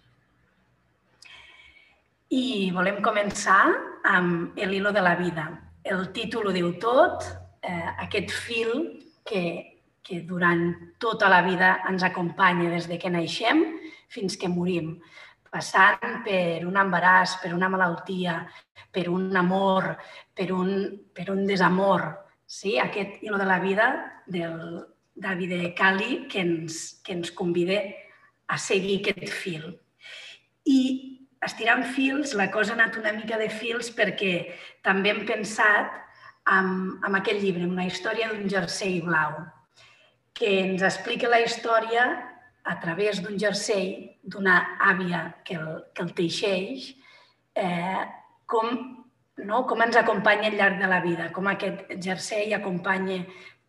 I 2.35 2.73
volem 2.75 2.99
començar 3.03 3.61
amb 4.03 4.57
El 4.59 4.73
hilo 4.75 4.91
de 4.91 5.03
la 5.03 5.15
vida. 5.15 5.47
El 5.87 6.09
títol 6.11 6.49
ho 6.49 6.55
diu 6.55 6.73
tot, 6.81 7.23
eh, 7.63 7.93
aquest 8.03 8.33
fil 8.35 8.73
que, 9.23 9.43
que 10.03 10.19
durant 10.27 10.73
tota 10.99 11.29
la 11.31 11.39
vida 11.45 11.77
ens 11.87 12.03
acompanya 12.03 12.67
des 12.73 12.89
de 12.91 12.99
que 12.99 13.11
naixem 13.11 13.63
fins 14.11 14.35
que 14.39 14.51
morim, 14.51 14.97
passant 15.51 16.21
per 16.25 16.65
un 16.67 16.77
embaràs, 16.79 17.37
per 17.41 17.53
una 17.55 17.69
malaltia, 17.69 18.39
per 18.91 19.07
un 19.09 19.35
amor, 19.35 19.93
per 20.35 20.51
un, 20.55 20.71
per 21.13 21.29
un 21.33 21.45
desamor, 21.47 22.05
sí? 22.45 22.77
aquest 22.79 23.21
hilo 23.23 23.37
de 23.37 23.45
la 23.45 23.59
vida 23.59 23.89
del 24.27 24.85
David 25.15 25.73
Cali 25.75 26.27
que 26.29 26.41
ens, 26.41 27.01
que 27.03 27.13
ens 27.17 27.31
convida 27.31 27.81
a 28.47 28.57
seguir 28.57 29.01
aquest 29.01 29.33
fil. 29.33 29.69
I 30.67 30.79
estirant 31.43 31.83
fils, 31.95 32.33
la 32.37 32.49
cosa 32.51 32.73
ha 32.73 32.77
anat 32.79 32.97
una 32.99 33.13
mica 33.15 33.37
de 33.39 33.49
fils 33.49 33.89
perquè 33.95 34.33
també 34.85 35.11
hem 35.13 35.25
pensat 35.27 35.93
en, 36.47 36.97
en 37.05 37.19
aquest 37.19 37.41
llibre, 37.43 37.63
en 37.65 37.75
una 37.75 37.87
història 37.87 38.29
d'un 38.31 38.47
jersei 38.51 39.01
blau, 39.05 39.35
que 40.37 40.59
ens 40.61 40.83
explica 40.85 41.29
la 41.31 41.41
història 41.43 42.07
a 42.67 42.75
través 42.83 43.21
d'un 43.23 43.37
jersei 43.39 44.19
d'una 44.23 44.57
àvia 44.83 45.23
que 45.47 45.55
el, 45.55 45.73
que 45.95 46.03
el 46.03 46.13
teixeix, 46.13 46.91
eh, 47.55 48.05
com 48.45 48.71
no? 49.37 49.65
com 49.67 49.81
ens 49.81 49.95
acompanya 49.95 50.49
al 50.49 50.57
llarg 50.57 50.81
de 50.81 50.89
la 50.89 50.99
vida, 51.01 51.31
com 51.33 51.47
aquest 51.47 51.93
jersei 52.03 52.53
acompanya, 52.53 53.21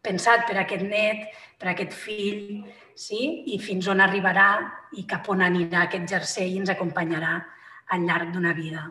pensat 0.02 0.46
per 0.48 0.56
aquest 0.62 0.84
net, 0.86 1.26
per 1.60 1.72
aquest 1.72 1.94
fill, 1.94 2.64
sí? 2.96 3.20
i 3.52 3.58
fins 3.62 3.88
on 3.92 4.00
arribarà 4.00 4.48
i 4.96 5.04
cap 5.10 5.28
on 5.28 5.44
anirà 5.44 5.84
aquest 5.84 6.08
jersei 6.14 6.54
i 6.54 6.62
ens 6.62 6.72
acompanyarà 6.72 7.34
al 7.94 8.08
llarg 8.08 8.32
d'una 8.32 8.54
vida. 8.56 8.88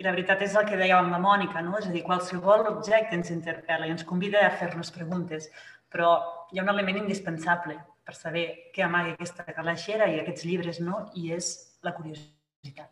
I 0.00 0.06
la 0.06 0.14
veritat 0.14 0.40
és 0.46 0.54
el 0.56 0.64
que 0.68 0.78
dèiem 0.80 1.10
la 1.12 1.20
Mònica, 1.20 1.60
no? 1.62 1.76
és 1.78 1.86
a 1.86 1.92
dir, 1.92 2.02
qualsevol 2.06 2.66
objecte 2.72 3.18
ens 3.18 3.30
interpel·la 3.34 3.86
i 3.86 3.94
ens 3.94 4.06
convida 4.08 4.46
a 4.46 4.54
fer-nos 4.56 4.92
preguntes, 4.94 5.50
però 5.92 6.14
hi 6.50 6.58
ha 6.58 6.64
un 6.64 6.72
element 6.72 7.02
indispensable 7.02 7.76
per 8.10 8.18
saber 8.18 8.46
què 8.74 8.82
amaga 8.82 9.14
aquesta 9.14 9.46
calaixera 9.54 10.08
i 10.10 10.18
aquests 10.18 10.46
llibres, 10.48 10.80
no? 10.82 11.04
i 11.14 11.30
és 11.36 11.52
la 11.86 11.94
curiositat. 11.94 12.90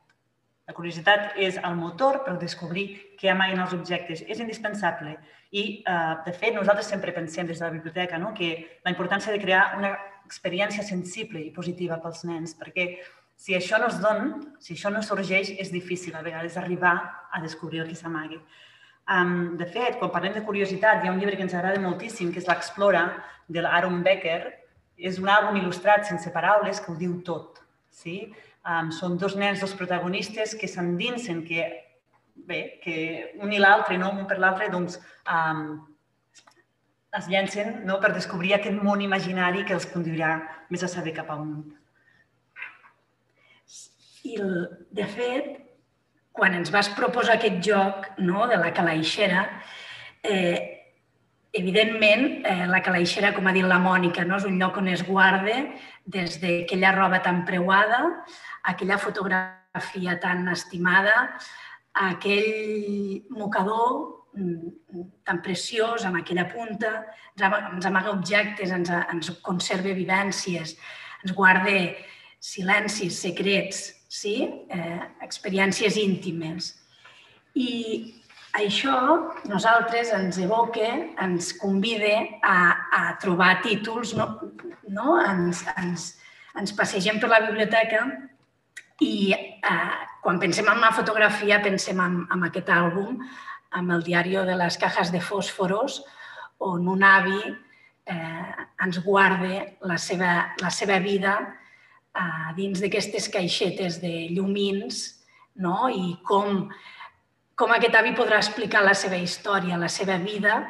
La 0.69 0.75
curiositat 0.77 1.39
és 1.43 1.57
el 1.65 1.75
motor 1.75 2.21
per 2.27 2.37
descobrir 2.39 2.85
què 3.19 3.33
amaguen 3.33 3.65
els 3.65 3.75
objectes. 3.75 4.23
És 4.29 4.39
indispensable. 4.45 5.17
I, 5.51 5.63
eh, 5.81 6.15
de 6.27 6.35
fet, 6.37 6.55
nosaltres 6.55 6.91
sempre 6.93 7.15
pensem 7.17 7.49
des 7.49 7.59
de 7.59 7.65
la 7.65 7.73
biblioteca 7.75 8.21
no? 8.21 8.35
que 8.37 8.51
la 8.85 8.93
importància 8.93 9.33
de 9.33 9.41
crear 9.43 9.73
una 9.79 9.95
experiència 10.29 10.85
sensible 10.85 11.41
i 11.41 11.55
positiva 11.57 11.99
pels 12.05 12.23
nens, 12.29 12.55
perquè 12.61 12.87
si 13.39 13.57
això 13.57 13.81
no 13.81 13.89
es 13.89 13.99
dona, 14.03 14.43
si 14.61 14.77
això 14.77 14.93
no 14.93 15.03
sorgeix, 15.03 15.51
és 15.57 15.73
difícil 15.73 16.15
a 16.15 16.23
vegades 16.23 16.61
arribar 16.61 16.95
a 17.33 17.41
descobrir 17.43 17.83
el 17.83 17.91
que 17.91 17.99
s'amagui. 17.99 18.39
Um, 19.09 19.57
de 19.57 19.67
fet, 19.67 19.97
quan 19.99 20.13
parlem 20.13 20.37
de 20.37 20.45
curiositat, 20.45 21.01
hi 21.01 21.09
ha 21.09 21.15
un 21.15 21.19
llibre 21.19 21.39
que 21.39 21.47
ens 21.47 21.57
agrada 21.57 21.81
moltíssim, 21.81 22.31
que 22.31 22.43
és 22.43 22.51
l'Explora, 22.51 23.07
de 23.49 23.63
l'Aaron 23.65 24.03
Becker. 24.05 24.43
És 24.99 25.19
un 25.23 25.31
àlbum 25.31 25.61
il·lustrat 25.61 26.07
sense 26.09 26.31
paraules 26.35 26.81
que 26.83 26.93
ho 26.93 26.97
diu 26.99 27.21
tot. 27.27 27.61
Sí? 27.95 28.33
Um, 28.69 28.91
són 28.93 29.17
dos 29.19 29.37
nens, 29.39 29.63
dos 29.63 29.75
protagonistes 29.79 30.55
que 30.59 30.69
s'endinsen, 30.69 31.45
que, 31.47 31.67
bé, 32.49 32.61
que 32.83 32.97
un 33.43 33.53
i 33.55 33.61
l'altre, 33.63 33.99
no? 33.99 34.11
un 34.13 34.27
per 34.29 34.41
l'altre, 34.43 34.69
doncs, 34.75 34.99
um, 35.31 35.79
es 37.19 37.29
llencen 37.31 37.85
no? 37.89 37.99
per 38.03 38.13
descobrir 38.13 38.55
aquest 38.57 38.77
món 38.83 39.01
imaginari 39.01 39.65
que 39.65 39.77
els 39.79 39.89
conduirà 39.89 40.35
més 40.69 40.85
a 40.85 40.91
saber 40.93 41.15
cap 41.17 41.31
a 41.33 41.39
un. 41.41 41.63
I, 44.29 44.37
de 44.99 45.07
fet, 45.09 45.55
quan 46.39 46.55
ens 46.55 46.71
vas 46.75 46.91
proposar 46.95 47.39
aquest 47.39 47.63
joc 47.65 48.11
no, 48.21 48.47
de 48.51 48.59
la 48.61 48.75
calaixera, 48.75 49.47
eh, 50.23 50.78
evidentment, 51.53 52.45
eh, 52.47 52.67
la 52.69 52.83
calaixera, 52.85 53.33
com 53.35 53.47
ha 53.47 53.55
dit 53.57 53.65
la 53.65 53.81
Mònica, 53.81 54.25
no, 54.25 54.37
és 54.37 54.45
un 54.45 54.59
lloc 54.61 54.77
on 54.77 54.89
es 54.89 55.05
guarda 55.07 55.57
des 56.05 56.41
d'aquella 56.41 56.93
roba 56.93 57.23
tan 57.23 57.45
preuada 57.45 58.03
aquella 58.69 58.99
fotografia 58.99 60.19
tan 60.21 60.49
estimada, 60.49 61.39
aquell 61.95 63.25
mocador 63.31 64.29
mm, 64.35 65.07
tan 65.25 65.41
preciós 65.43 66.05
amb 66.05 66.21
aquella 66.21 66.49
punta, 66.51 66.93
ens 67.39 67.87
amaga 67.89 68.13
objectes, 68.13 68.73
ens, 68.75 68.91
ens 68.91 69.33
conserva 69.43 69.97
vivències, 69.97 70.77
ens 71.25 71.35
guarda 71.35 71.79
silencis, 72.39 73.19
secrets, 73.19 73.89
sí? 74.09 74.37
eh, 74.71 75.01
experiències 75.25 75.97
íntimes. 75.99 76.75
I 77.59 78.18
això 78.59 78.97
nosaltres 79.49 80.13
ens 80.17 80.39
evoca, 80.43 80.89
ens 81.23 81.53
convida 81.61 82.15
a, 82.43 82.59
a 82.93 83.03
trobar 83.23 83.59
títols, 83.65 84.15
no? 84.19 84.29
no? 84.91 85.19
Ens, 85.23 85.65
ens, 85.77 86.09
ens 86.59 86.75
passegem 86.77 87.21
per 87.23 87.31
la 87.31 87.43
biblioteca 87.47 88.05
i 89.05 89.33
eh, 89.35 89.99
quan 90.25 90.41
pensem 90.43 90.67
en 90.67 90.81
una 90.83 90.95
fotografia 90.95 91.61
pensem 91.63 92.01
en, 92.03 92.23
en 92.35 92.49
aquest 92.49 92.71
àlbum, 92.75 93.21
amb 93.79 93.95
el 93.95 94.03
diari 94.03 94.35
de 94.49 94.57
les 94.59 94.79
cajas 94.81 95.13
de 95.15 95.21
fòsforos, 95.23 96.03
on 96.59 96.89
un 96.91 97.05
avi 97.07 97.39
eh, 97.47 98.67
ens 98.83 98.99
guarda 99.05 99.63
la 99.87 99.99
seva, 99.99 100.55
la 100.63 100.71
seva 100.75 100.99
vida 100.99 101.37
eh, 101.45 102.49
dins 102.57 102.83
d'aquestes 102.83 103.29
caixetes 103.31 104.01
de 104.03 104.29
llumins 104.35 105.05
no? 105.63 105.87
i 105.91 106.17
com, 106.27 106.67
com 107.59 107.75
aquest 107.75 107.97
avi 107.99 108.15
podrà 108.15 108.39
explicar 108.39 108.85
la 108.87 108.95
seva 108.95 109.19
història, 109.19 109.81
la 109.81 109.91
seva 109.91 110.17
vida 110.23 110.61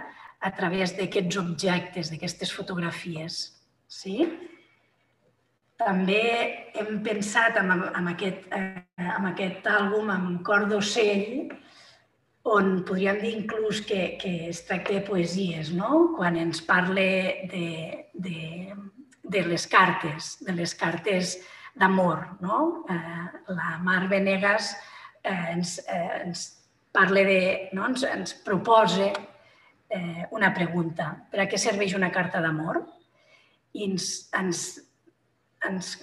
a 0.40 0.50
través 0.56 0.94
d'aquests 0.96 1.36
objectes, 1.40 2.10
d'aquestes 2.12 2.52
fotografies. 2.54 3.40
Sí? 3.88 4.24
També 5.78 6.22
hem 6.80 7.02
pensat 7.04 7.58
en, 7.60 7.74
en, 7.74 8.08
aquest, 8.14 8.48
eh, 8.56 8.86
en 9.04 9.28
aquest 9.34 9.68
àlbum, 9.68 10.08
amb 10.14 10.40
Cor 10.46 10.64
d'ocell, 10.70 11.52
on 12.48 12.78
podríem 12.88 13.20
dir 13.20 13.34
inclús 13.36 13.82
que, 13.84 14.16
que 14.20 14.48
es 14.48 14.62
tracta 14.64 14.96
de 14.96 15.04
poesies, 15.04 15.74
no? 15.76 16.14
quan 16.16 16.38
ens 16.40 16.62
parla 16.64 17.04
de, 17.52 17.68
de, 18.14 18.38
de 19.22 19.42
les 19.44 19.66
cartes, 19.68 20.38
de 20.40 20.56
les 20.56 20.72
cartes 20.74 21.36
d'amor. 21.76 22.24
No? 22.40 22.86
Eh, 22.88 23.26
la 23.52 23.76
Mar 23.84 24.06
Venegas 24.08 24.72
eh, 25.22 25.52
ens, 25.52 25.76
eh, 25.84 26.22
ens 26.24 26.46
parla 26.98 27.22
de, 27.24 27.40
no? 27.78 27.86
ens, 27.86 28.02
ens 28.10 28.34
proposa 28.44 29.12
eh, 29.12 30.26
una 30.34 30.50
pregunta. 30.54 31.12
Per 31.30 31.44
a 31.44 31.46
què 31.48 31.60
serveix 31.60 31.94
una 31.94 32.10
carta 32.10 32.42
d'amor? 32.42 32.82
I 33.78 33.86
ens, 33.86 34.10
ens 34.34 34.66
ens 35.66 35.96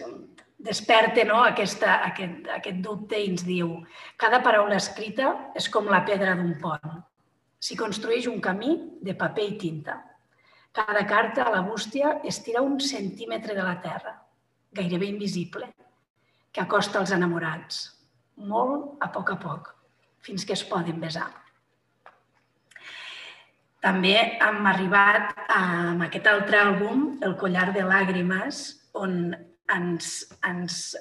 desperta 0.57 1.23
no, 1.27 1.41
aquesta, 1.43 1.99
aquest, 2.09 2.47
aquest 2.57 2.81
dubte 2.83 3.19
i 3.19 3.29
ens 3.31 3.45
diu 3.47 3.71
cada 4.19 4.41
paraula 4.43 4.79
escrita 4.79 5.31
és 5.55 5.67
com 5.71 5.87
la 5.91 6.03
pedra 6.07 6.35
d'un 6.35 6.55
pont. 6.61 6.99
S'hi 7.59 7.77
construeix 7.79 8.27
un 8.29 8.41
camí 8.43 8.75
de 9.01 9.15
paper 9.17 9.47
i 9.51 9.57
tinta. 9.61 9.99
Cada 10.75 11.05
carta 11.07 11.45
a 11.45 11.53
la 11.53 11.63
bústia 11.63 12.19
estira 12.23 12.61
un 12.61 12.79
centímetre 12.83 13.55
de 13.55 13.63
la 13.63 13.77
terra, 13.81 14.17
gairebé 14.75 15.07
invisible, 15.07 15.69
que 16.51 16.63
acosta 16.63 16.99
els 16.99 17.13
enamorats, 17.15 17.79
molt 18.51 18.99
a 19.03 19.07
poc 19.11 19.31
a 19.31 19.37
poc, 19.39 19.71
fins 20.25 20.45
que 20.45 20.55
es 20.57 20.63
poden 20.65 20.99
besar. 21.01 21.29
També 23.85 24.15
hem 24.41 24.65
arribat 24.65 25.35
a, 25.45 25.59
amb 25.91 26.07
aquest 26.07 26.25
altre 26.31 26.57
àlbum, 26.57 27.19
El 27.21 27.35
collar 27.37 27.67
de 27.75 27.83
làgrimes, 27.85 28.63
on 28.97 29.35
ens, 29.69 30.07
ens 30.47 30.95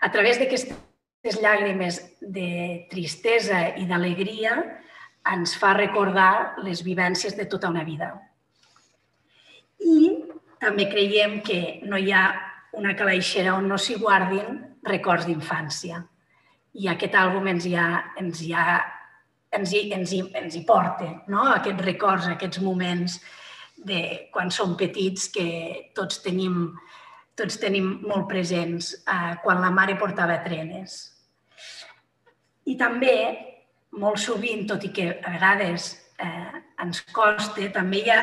a 0.00 0.10
través 0.14 0.38
d'aquestes 0.38 1.40
llàgrimes 1.42 1.98
de 2.22 2.86
tristesa 2.90 3.64
i 3.82 3.86
d'alegria, 3.90 4.54
ens 5.28 5.56
fa 5.58 5.74
recordar 5.74 6.60
les 6.62 6.84
vivències 6.86 7.34
de 7.36 7.48
tota 7.50 7.70
una 7.72 7.82
vida. 7.84 8.12
I 9.82 9.98
també 10.62 10.86
creiem 10.90 11.40
que 11.42 11.80
no 11.90 11.98
hi 11.98 12.12
ha 12.14 12.28
una 12.78 12.94
calaixera 12.94 13.56
on 13.58 13.68
no 13.70 13.78
s'hi 13.78 13.98
guardin 13.98 14.62
records 14.86 15.26
d'infància. 15.26 16.04
I 16.78 16.88
aquest 16.92 17.16
àlbum 17.18 17.48
ens 17.50 17.66
hi, 17.66 17.74
ha, 17.74 17.88
ens 18.20 18.42
hi, 18.44 18.52
ha, 18.54 18.78
ens 19.58 19.74
hi, 19.74 19.88
ens 19.96 20.14
hi, 20.14 20.22
ens 20.42 20.54
hi 20.54 20.62
porta, 20.68 21.10
no? 21.32 21.48
aquests 21.56 21.84
records, 21.84 22.28
aquests 22.30 22.62
moments 22.62 23.18
de 23.88 24.30
quan 24.34 24.50
som 24.50 24.76
petits 24.78 25.28
que 25.34 25.48
tots 25.94 26.22
tenim 26.22 26.72
tots 27.38 27.58
tenim 27.62 27.98
molt 28.02 28.26
presents 28.30 28.92
eh, 28.98 29.34
quan 29.44 29.62
la 29.62 29.70
mare 29.74 29.96
portava 29.98 30.40
trenes. 30.42 30.98
I 32.68 32.74
també, 32.80 33.16
molt 34.02 34.20
sovint, 34.20 34.66
tot 34.68 34.84
i 34.84 34.90
que 34.94 35.10
a 35.16 35.34
vegades 35.36 35.92
eh, 36.20 36.62
ens 36.82 37.04
costa, 37.14 37.68
també 37.74 38.02
hi 38.02 38.10
ha 38.12 38.22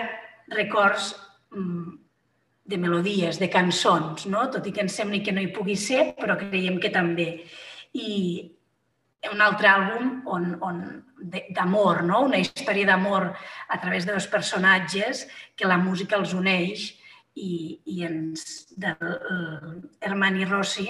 records 0.54 1.14
mm, 1.56 1.94
de 2.66 2.82
melodies, 2.82 3.40
de 3.42 3.50
cançons, 3.54 4.28
no? 4.32 4.48
tot 4.54 4.68
i 4.68 4.74
que 4.76 4.84
ens 4.86 5.00
sembli 5.00 5.24
que 5.24 5.34
no 5.34 5.44
hi 5.44 5.54
pugui 5.56 5.78
ser, 5.80 6.12
però 6.20 6.38
creiem 6.42 6.80
que 6.82 6.92
també. 6.94 7.30
I 7.96 8.12
un 9.32 9.42
altre 9.42 9.70
àlbum 9.72 10.12
on, 10.30 10.52
on 10.62 10.84
d'amor, 11.56 12.04
no? 12.06 12.22
una 12.28 12.42
història 12.42 12.92
d'amor 12.92 13.32
a 13.32 13.80
través 13.82 14.06
dels 14.06 14.28
personatges 14.30 15.26
que 15.56 15.68
la 15.68 15.80
música 15.82 16.20
els 16.20 16.36
uneix 16.38 16.92
i, 17.36 17.80
i 17.86 18.04
ens, 18.06 18.68
del 18.78 19.82
Hermani 20.04 20.46
Rossi 20.46 20.88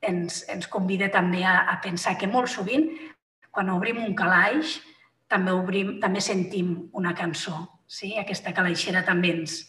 ens, 0.00 0.42
ens 0.50 0.68
convida 0.70 1.10
també 1.12 1.44
a, 1.46 1.60
a 1.72 1.78
pensar 1.84 2.16
que 2.18 2.30
molt 2.30 2.50
sovint, 2.52 2.88
quan 3.50 3.70
obrim 3.72 4.00
un 4.04 4.14
calaix, 4.18 4.78
també, 5.28 5.52
obrim, 5.52 5.96
també 6.00 6.22
sentim 6.24 6.88
una 6.96 7.14
cançó. 7.16 7.64
Sí? 7.88 8.14
Aquesta 8.20 8.52
calaixera 8.56 9.04
també 9.04 9.32
ens, 9.36 9.60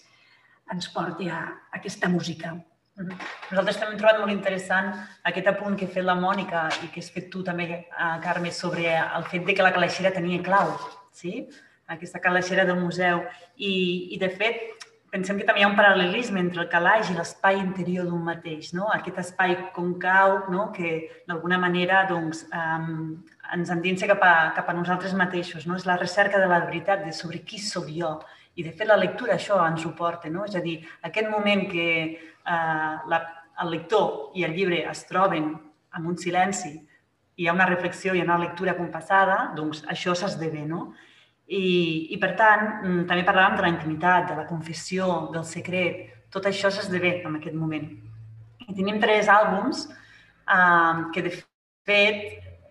ens 0.71 0.89
porti 0.93 1.29
a, 1.31 1.41
a 1.71 1.79
aquesta 1.79 2.09
música. 2.11 2.53
Nosaltres 2.99 3.77
també 3.79 3.93
hem 3.93 3.99
trobat 4.01 4.19
molt 4.19 4.33
interessant 4.33 4.91
aquest 5.29 5.47
apunt 5.51 5.77
que 5.79 5.87
ha 5.87 5.93
fet 5.93 6.05
la 6.05 6.17
Mònica 6.19 6.65
i 6.83 6.89
que 6.91 7.03
has 7.03 7.09
fet 7.13 7.29
tu 7.31 7.43
també, 7.47 7.67
eh, 7.79 8.15
Carme, 8.25 8.51
sobre 8.51 8.91
el 8.99 9.25
fet 9.31 9.45
de 9.47 9.55
que 9.55 9.63
la 9.63 9.73
calaixera 9.75 10.11
tenia 10.11 10.43
clau, 10.43 10.75
sí? 11.11 11.47
aquesta 11.87 12.19
calaixera 12.19 12.65
del 12.65 12.79
museu. 12.79 13.23
I, 13.57 13.73
i 14.15 14.19
de 14.21 14.29
fet, 14.29 14.85
pensem 15.09 15.39
que 15.39 15.45
també 15.47 15.63
hi 15.63 15.65
ha 15.65 15.71
un 15.71 15.77
paral·lelisme 15.77 16.41
entre 16.41 16.61
el 16.63 16.69
calaix 16.69 17.09
i 17.09 17.15
l'espai 17.17 17.57
interior 17.61 18.05
d'un 18.05 18.21
mateix, 18.25 18.73
no? 18.77 18.89
aquest 18.93 19.17
espai 19.23 19.55
concau 19.75 20.51
no? 20.53 20.69
que 20.75 20.91
d'alguna 21.27 21.57
manera 21.61 22.03
doncs, 22.09 22.43
um, 22.53 23.15
ens 23.55 23.71
endinsa 23.73 24.09
cap 24.11 24.21
a, 24.25 24.33
cap 24.57 24.69
a 24.69 24.75
nosaltres 24.77 25.15
mateixos. 25.17 25.65
No? 25.65 25.79
És 25.79 25.87
la 25.89 25.97
recerca 25.97 26.41
de 26.41 26.51
la 26.51 26.61
veritat, 26.67 27.01
de 27.05 27.15
sobre 27.15 27.41
qui 27.41 27.61
sóc 27.63 27.89
jo. 27.95 28.17
I 28.59 28.65
de 28.65 28.73
fet 28.75 28.89
la 28.89 28.99
lectura 28.99 29.37
això 29.37 29.59
ens 29.65 29.85
ho 29.87 29.93
porta. 29.95 30.29
No? 30.31 30.45
És 30.45 30.57
a 30.59 30.63
dir, 30.63 30.79
aquest 31.07 31.29
moment 31.31 31.65
que 31.71 31.89
uh, 32.11 32.93
la, 33.11 33.19
el 33.63 33.73
lector 33.75 34.35
i 34.35 34.45
el 34.47 34.55
llibre 34.57 34.83
es 34.91 35.05
troben 35.07 35.53
en 35.97 36.05
un 36.05 36.17
silenci 36.19 36.73
i 36.75 37.45
hi 37.45 37.47
ha 37.47 37.55
una 37.55 37.69
reflexió 37.69 38.13
i 38.13 38.21
una 38.21 38.37
lectura 38.37 38.75
compassada, 38.75 39.53
doncs 39.55 39.85
això 39.87 40.11
s'esdevé. 40.15 40.65
No? 40.67 40.89
I, 41.47 42.11
I, 42.13 42.17
per 42.21 42.33
tant, 42.37 42.65
mm, 42.83 43.05
també 43.09 43.23
parlàvem 43.25 43.55
de 43.57 43.63
la 43.65 43.71
intimitat, 43.71 44.27
de 44.29 44.35
la 44.37 44.45
confessió, 44.49 45.29
del 45.33 45.45
secret. 45.47 46.03
Tot 46.29 46.45
això 46.45 46.69
s'esdevé 46.69 47.21
en 47.25 47.39
aquest 47.39 47.55
moment. 47.57 47.87
I 48.67 48.75
tenim 48.75 48.99
tres 49.01 49.31
àlbums 49.31 49.87
eh, 49.87 50.99
que, 51.15 51.23
de 51.25 51.31
fet, 51.89 52.19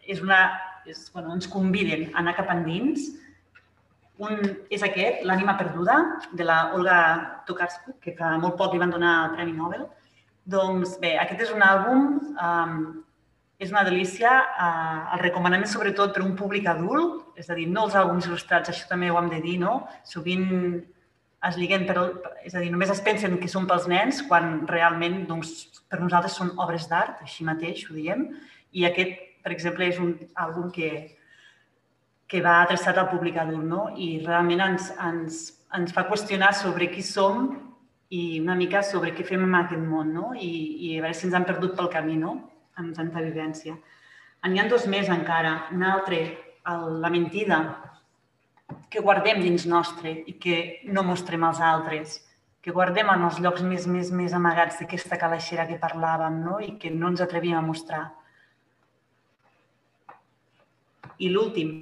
és 0.07 0.21
una, 0.23 0.43
és, 0.87 1.09
bueno, 1.15 1.33
ens 1.35 1.49
conviden 1.51 2.11
a 2.13 2.21
anar 2.23 2.37
cap 2.37 2.53
endins. 2.55 3.09
Un 4.19 4.39
és 4.75 4.83
aquest, 4.83 5.23
L'ànima 5.27 5.55
perduda, 5.59 5.99
de 6.35 6.47
la 6.47 6.73
Olga 6.75 6.99
Tokarczuk, 7.47 8.01
que 8.03 8.17
fa 8.19 8.33
molt 8.43 8.57
poc 8.59 8.75
li 8.75 8.81
van 8.83 8.91
donar 8.91 9.13
el 9.25 9.35
Premi 9.37 9.55
Nobel. 9.55 9.85
Doncs 10.49 10.97
bé, 11.03 11.13
aquest 11.23 11.45
és 11.47 11.53
un 11.55 11.63
àlbum 11.63 12.09
eh, 12.35 12.79
és 13.63 13.71
una 13.71 13.85
delícia. 13.87 14.33
Eh, 14.67 15.15
el 15.15 15.23
recomanem 15.23 15.67
sobretot 15.71 16.17
per 16.17 16.25
un 16.25 16.35
públic 16.39 16.67
adult, 16.67 17.29
és 17.39 17.47
a 17.47 17.55
dir, 17.59 17.69
no 17.71 17.87
els 17.87 17.95
àlbums 17.99 18.27
il·lustrats, 18.27 18.73
això 18.73 18.89
també 18.91 19.11
ho 19.13 19.19
hem 19.21 19.31
de 19.31 19.39
dir, 19.45 19.59
no? 19.63 19.85
Sovint 20.09 20.49
es 21.47 21.59
lliguen 21.61 21.87
per... 21.87 22.03
És 22.43 22.57
a 22.59 22.63
dir, 22.65 22.73
només 22.75 22.91
es 22.91 23.03
pensen 23.07 23.39
que 23.39 23.51
són 23.51 23.69
pels 23.71 23.87
nens 23.91 24.25
quan 24.27 24.65
realment 24.67 25.21
doncs, 25.31 25.83
per 25.87 26.01
nosaltres 26.03 26.35
són 26.41 26.57
obres 26.59 26.89
d'art, 26.91 27.23
així 27.23 27.47
mateix 27.47 27.87
ho 27.87 27.95
diem. 27.95 28.27
I 28.75 28.89
aquest, 28.91 29.15
per 29.45 29.55
exemple, 29.55 29.87
és 29.87 30.03
un 30.03 30.17
àlbum 30.35 30.73
que, 30.75 30.91
que 32.29 32.43
va 32.45 32.59
adreçat 32.63 32.99
al 33.01 33.09
públic 33.09 33.39
adult, 33.41 33.65
no? 33.65 33.87
I 33.97 34.19
realment 34.27 34.61
ens, 34.67 34.91
ens, 35.01 35.41
ens 35.75 35.95
fa 35.97 36.05
qüestionar 36.11 36.53
sobre 36.57 36.91
qui 36.93 37.03
som 37.03 37.49
i 38.13 38.41
una 38.41 38.57
mica 38.57 38.83
sobre 38.85 39.15
què 39.17 39.25
fem 39.25 39.45
en 39.45 39.57
aquest 39.57 39.85
món, 39.85 40.13
no? 40.13 40.35
I, 40.37 40.53
i 40.89 40.93
a 40.99 41.07
veure 41.07 41.17
si 41.17 41.27
ens 41.29 41.37
han 41.37 41.49
perdut 41.49 41.77
pel 41.77 41.91
camí, 41.93 42.17
no? 42.21 42.37
amb 42.79 42.95
tanta 42.97 43.23
vivència. 43.25 43.75
N'hi 44.47 44.61
ha 44.63 44.69
dos 44.71 44.87
més 44.87 45.09
encara. 45.11 45.55
Un 45.75 45.83
altre, 45.83 46.21
el, 46.71 46.85
la 47.03 47.11
mentida, 47.11 47.59
que 48.93 49.03
guardem 49.05 49.43
dins 49.43 49.67
nostre 49.67 50.13
i 50.31 50.37
que 50.41 50.59
no 50.93 51.05
mostrem 51.05 51.45
als 51.45 51.61
altres, 51.65 52.21
que 52.63 52.75
guardem 52.75 53.11
en 53.13 53.25
els 53.27 53.41
llocs 53.43 53.65
més, 53.65 53.87
més, 53.91 54.13
més 54.13 54.35
amagats 54.37 54.79
d'aquesta 54.81 55.19
calaixera 55.21 55.67
que 55.69 55.81
parlàvem 55.81 56.41
no? 56.45 56.59
i 56.61 56.77
que 56.81 56.93
no 56.95 57.11
ens 57.13 57.25
atrevíem 57.25 57.59
a 57.59 57.65
mostrar. 57.65 58.05
I 61.19 61.33
l'últim, 61.35 61.73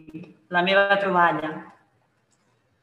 la 0.52 0.62
meva 0.66 0.98
troballa, 1.00 1.54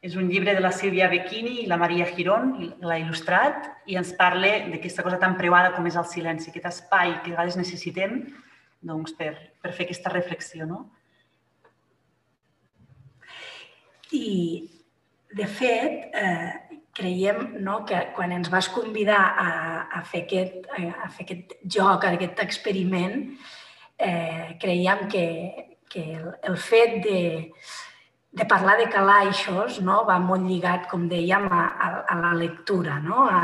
és 0.04 0.18
un 0.20 0.28
llibre 0.28 0.52
de 0.52 0.60
la 0.60 0.72
Sílvia 0.74 1.08
Becchini 1.08 1.62
i 1.62 1.68
la 1.70 1.78
Maria 1.80 2.04
Girón, 2.12 2.50
l'ha 2.84 2.98
il·lustrat, 3.00 3.70
i 3.88 3.96
ens 3.96 4.12
parla 4.18 4.50
d'aquesta 4.68 5.04
cosa 5.06 5.20
tan 5.22 5.38
preuada 5.38 5.72
com 5.72 5.86
és 5.88 5.96
el 5.96 6.04
silenci, 6.10 6.50
aquest 6.50 6.68
espai 6.68 7.14
que 7.22 7.32
a 7.32 7.36
vegades 7.38 7.56
necessitem 7.56 8.18
doncs, 8.84 9.16
per, 9.16 9.32
per 9.64 9.72
fer 9.72 9.86
aquesta 9.86 10.12
reflexió. 10.12 10.68
No? 10.68 10.82
I, 14.12 14.28
de 15.32 15.48
fet, 15.48 16.10
eh, 16.20 16.80
creiem 16.94 17.54
no, 17.64 17.80
que 17.88 18.04
quan 18.14 18.36
ens 18.36 18.52
vas 18.52 18.68
convidar 18.70 19.22
a, 19.40 19.50
a, 19.88 20.02
fer, 20.04 20.26
aquest, 20.26 20.68
a 20.68 21.08
fer 21.16 21.24
aquest 21.24 21.56
joc, 21.64 22.04
a 22.04 22.12
aquest 22.12 22.44
experiment, 22.44 23.22
eh, 23.96 24.52
creiem 24.60 25.08
que, 25.08 25.24
que 25.94 26.04
el, 26.18 26.28
el 26.50 26.58
fet 26.58 27.00
de, 27.06 27.22
de 28.34 28.46
parlar 28.50 28.76
de 28.82 28.90
calaixos 28.90 29.80
no, 29.86 30.02
va 30.08 30.18
molt 30.18 30.42
lligat, 30.44 30.88
com 30.90 31.06
dèiem, 31.08 31.46
a, 31.46 31.64
a, 31.70 31.90
a 32.10 32.20
la 32.20 32.32
lectura, 32.38 32.98
no? 33.02 33.28
a, 33.30 33.42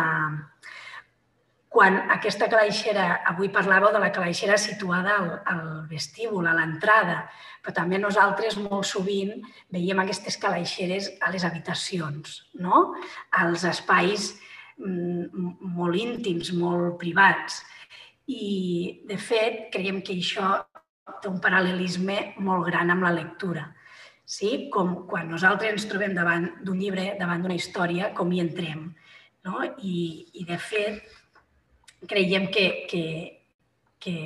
quan 1.70 2.00
aquesta 2.10 2.48
calaixera, 2.50 3.20
avui 3.30 3.48
parlàveu 3.54 3.92
de 3.94 4.00
la 4.02 4.10
calaixera 4.10 4.56
situada 4.58 5.14
al, 5.20 5.28
al 5.52 5.66
vestíbul, 5.86 6.48
a 6.50 6.56
l'entrada, 6.58 7.20
però 7.62 7.76
també 7.76 8.00
nosaltres 8.02 8.56
molt 8.58 8.88
sovint 8.90 9.36
veiem 9.70 10.02
aquestes 10.02 10.40
calaixeres 10.42 11.12
a 11.22 11.30
les 11.30 11.46
habitacions, 11.46 12.40
no? 12.58 12.88
als 13.30 13.62
espais 13.70 14.32
mm, 14.82 15.46
molt 15.78 16.00
íntims, 16.02 16.50
molt 16.58 16.98
privats. 16.98 17.62
I, 18.26 19.06
de 19.06 19.18
fet, 19.18 19.68
creiem 19.70 20.02
que 20.02 20.18
això 20.18 20.50
té 21.22 21.30
un 21.30 21.40
paral·lelisme 21.42 22.18
molt 22.46 22.66
gran 22.68 22.92
amb 22.92 23.06
la 23.06 23.12
lectura. 23.16 23.66
Sí? 24.30 24.68
Com 24.72 25.06
quan 25.10 25.30
nosaltres 25.32 25.74
ens 25.74 25.88
trobem 25.90 26.14
davant 26.14 26.46
d'un 26.64 26.78
llibre, 26.78 27.14
davant 27.18 27.42
d'una 27.42 27.58
història, 27.58 28.12
com 28.14 28.30
hi 28.32 28.42
entrem. 28.44 28.88
No? 29.46 29.64
I, 29.82 29.96
I, 30.34 30.46
de 30.46 30.58
fet, 30.60 31.02
creiem 32.08 32.48
que, 32.54 32.66
que, 32.90 33.04
que 34.00 34.16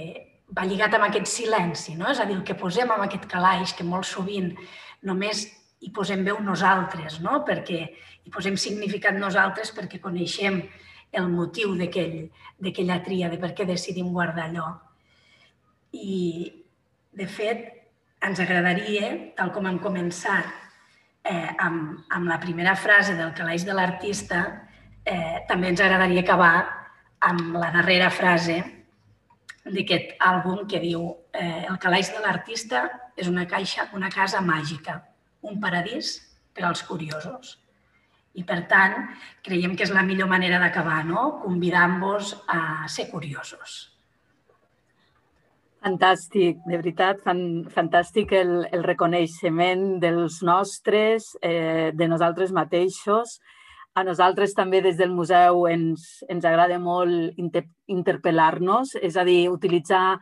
va 0.54 0.66
lligat 0.68 0.96
amb 0.96 1.08
aquest 1.08 1.30
silenci, 1.30 1.96
no? 1.98 2.10
és 2.12 2.20
a 2.20 2.28
dir, 2.28 2.36
el 2.38 2.46
que 2.46 2.58
posem 2.58 2.90
amb 2.90 3.06
aquest 3.06 3.28
calaix, 3.30 3.74
que 3.78 3.86
molt 3.86 4.06
sovint 4.08 4.52
només 5.06 5.46
hi 5.84 5.92
posem 5.94 6.24
veu 6.26 6.40
nosaltres, 6.42 7.20
no? 7.24 7.42
perquè 7.46 7.80
hi 8.24 8.32
posem 8.32 8.56
significat 8.60 9.16
nosaltres 9.18 9.72
perquè 9.76 10.00
coneixem 10.02 10.62
el 11.14 11.30
motiu 11.30 11.74
d'aquella 11.78 12.98
tria, 13.06 13.30
de 13.30 13.38
per 13.38 13.52
què 13.54 13.66
decidim 13.68 14.10
guardar 14.12 14.48
allò. 14.48 14.68
I, 15.94 16.63
de 17.14 17.26
fet, 17.30 17.64
ens 18.24 18.40
agradaria, 18.40 19.10
tal 19.38 19.52
com 19.54 19.66
hem 19.68 19.78
començat, 19.82 20.48
eh, 21.24 21.50
amb, 21.58 22.04
amb 22.10 22.28
la 22.28 22.38
primera 22.40 22.74
frase 22.76 23.16
del 23.18 23.32
calaix 23.36 23.64
de 23.64 23.74
l'artista, 23.76 24.44
eh, 25.04 25.44
també 25.48 25.70
ens 25.72 25.80
agradaria 25.80 26.24
acabar 26.24 26.54
amb 27.20 27.56
la 27.56 27.70
darrera 27.72 28.10
frase 28.10 28.58
d'aquest 29.64 30.16
àlbum 30.20 30.66
que 30.68 30.80
diu 30.80 31.06
eh, 31.32 31.64
el 31.68 31.78
calaix 31.80 32.10
de 32.12 32.20
l'artista 32.20 32.84
és 33.16 33.28
una 33.28 33.46
caixa, 33.48 33.88
una 33.94 34.10
casa 34.12 34.42
màgica, 34.44 35.00
un 35.40 35.60
paradís 35.60 36.18
per 36.52 36.66
als 36.68 36.82
curiosos. 36.84 37.58
I, 38.34 38.42
per 38.42 38.64
tant, 38.66 38.96
creiem 39.46 39.76
que 39.78 39.86
és 39.86 39.94
la 39.94 40.02
millor 40.02 40.28
manera 40.28 40.58
d'acabar, 40.58 41.04
no? 41.06 41.38
convidant-vos 41.44 42.34
a 42.50 42.88
ser 42.90 43.06
curiosos. 43.12 43.93
Fantàstic, 45.84 46.62
de 46.64 46.78
veritat, 46.80 47.18
fan, 47.26 47.40
fantàstic 47.68 48.30
el, 48.32 48.52
el 48.72 48.84
reconeixement 48.86 49.98
dels 50.00 50.38
nostres, 50.46 51.34
eh, 51.44 51.90
de 51.92 52.08
nosaltres 52.08 52.54
mateixos, 52.56 53.34
a 53.94 54.02
nosaltres 54.02 54.56
també 54.56 54.80
des 54.80 54.96
del 54.96 55.12
museu 55.12 55.66
ens, 55.68 56.06
ens 56.32 56.46
agrada 56.48 56.78
molt 56.80 57.36
inter 57.38 57.66
interpel·lar-nos, 57.92 58.94
és 58.96 59.18
a 59.20 59.26
dir, 59.28 59.50
utilitzar 59.52 60.16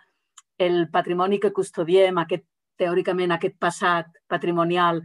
el 0.58 0.88
patrimoni 0.90 1.38
que 1.38 1.52
custodiem, 1.54 2.18
aquest, 2.18 2.44
teòricament 2.82 3.30
aquest 3.30 3.54
passat 3.62 4.10
patrimonial, 4.26 4.98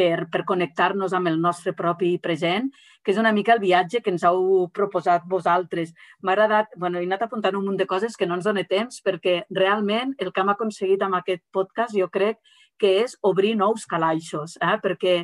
per, 0.00 0.28
per 0.32 0.46
connectar-nos 0.48 1.12
amb 1.16 1.28
el 1.28 1.36
nostre 1.40 1.74
propi 1.76 2.14
present, 2.22 2.70
que 3.04 3.12
és 3.12 3.18
una 3.20 3.32
mica 3.36 3.52
el 3.52 3.60
viatge 3.60 4.00
que 4.04 4.12
ens 4.12 4.24
heu 4.24 4.68
proposat 4.76 5.26
vosaltres. 5.28 5.92
M'ha 6.24 6.32
agradat, 6.32 6.72
bueno, 6.76 7.00
he 7.00 7.08
anat 7.08 7.26
apuntant 7.26 7.56
un 7.58 7.66
munt 7.68 7.76
de 7.80 7.88
coses 7.88 8.16
que 8.16 8.28
no 8.28 8.38
ens 8.38 8.48
dona 8.48 8.64
temps, 8.68 9.02
perquè 9.04 9.42
realment 9.56 10.14
el 10.18 10.32
que 10.32 10.40
hem 10.42 10.52
aconseguit 10.52 11.04
amb 11.04 11.20
aquest 11.20 11.44
podcast 11.52 11.96
jo 11.96 12.08
crec 12.12 12.40
que 12.80 12.94
és 13.02 13.16
obrir 13.28 13.54
nous 13.60 13.84
calaixos, 13.86 14.56
eh? 14.64 14.76
perquè 14.80 15.18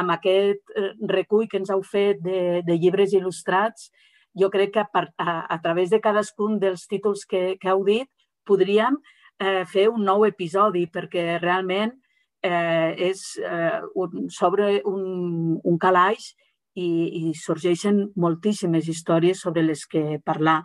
amb 0.00 0.14
aquest 0.16 0.72
eh, 0.74 0.92
recull 1.10 1.48
que 1.48 1.60
ens 1.60 1.72
heu 1.72 1.84
fet 1.84 2.22
de, 2.24 2.62
de 2.64 2.78
llibres 2.80 3.12
il·lustrats, 3.12 3.90
jo 4.34 4.48
crec 4.50 4.72
que 4.74 4.82
a, 4.82 4.88
a, 5.20 5.34
a 5.54 5.58
través 5.62 5.92
de 5.92 6.00
cadascun 6.00 6.56
dels 6.62 6.88
títols 6.90 7.28
que, 7.28 7.58
que 7.60 7.70
heu 7.70 7.84
dit 7.86 8.08
podríem 8.48 8.96
eh, 9.38 9.62
fer 9.68 9.90
un 9.92 10.02
nou 10.08 10.24
episodi 10.26 10.88
perquè 10.90 11.36
realment 11.42 11.92
eh, 12.44 12.94
és 13.10 13.22
eh, 13.40 13.80
un, 13.94 14.26
sobre 14.30 14.80
un, 14.84 15.04
un 15.62 15.78
calaix 15.80 16.34
i, 16.74 16.88
i 17.30 17.34
sorgeixen 17.38 18.10
moltíssimes 18.20 18.88
històries 18.90 19.40
sobre 19.40 19.64
les 19.64 19.86
que 19.86 20.20
parlar. 20.24 20.60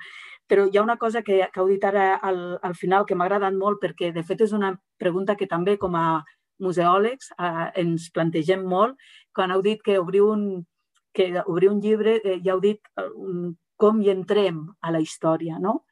Però 0.49 0.65
hi 0.65 0.79
ha 0.79 0.83
una 0.83 0.97
cosa 0.97 1.21
que, 1.21 1.43
que 1.53 1.61
heu 1.61 1.69
dit 1.69 1.83
ara 1.85 2.15
al, 2.25 2.57
al 2.65 2.75
final 2.75 3.05
que 3.05 3.15
m'ha 3.15 3.29
agradat 3.29 3.55
molt 3.55 3.79
perquè, 3.83 4.11
de 4.11 4.25
fet, 4.25 4.41
és 4.41 4.55
una 4.57 4.73
pregunta 4.97 5.37
que 5.37 5.47
també 5.47 5.77
com 5.77 5.95
a 5.95 6.23
museòlegs 6.59 7.31
eh, 7.37 7.67
ens 7.85 8.09
plantegem 8.11 8.65
molt 8.67 8.97
quan 9.35 9.53
heu 9.53 9.61
dit 9.63 9.81
que 9.85 9.99
obriu 10.01 10.31
un, 10.33 10.65
que 11.13 11.31
obriu 11.45 11.71
un 11.71 11.79
llibre, 11.81 12.19
eh, 12.23 12.39
ja 12.43 12.55
heu 12.55 12.63
dit 12.63 12.81
eh, 12.97 13.09
un, 13.15 13.53
com 13.79 14.01
hi 14.01 14.11
entrem 14.11 14.65
a 14.81 14.91
la 14.91 14.99
història, 14.99 15.59
no? 15.61 15.83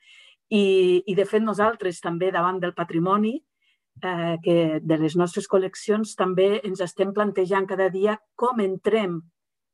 I, 0.49 1.03
I, 1.05 1.13
de 1.15 1.25
fet, 1.27 1.43
nosaltres 1.43 1.99
també 2.03 2.31
davant 2.31 2.59
del 2.63 2.73
patrimoni 2.75 3.35
eh, 4.03 4.37
que 4.43 4.79
de 4.81 4.97
les 4.97 5.15
nostres 5.15 5.47
col·leccions 5.49 6.15
també 6.17 6.57
ens 6.63 6.81
estem 6.83 7.13
plantejant 7.13 7.67
cada 7.69 7.89
dia 7.93 8.17
com 8.35 8.61
entrem 8.63 9.21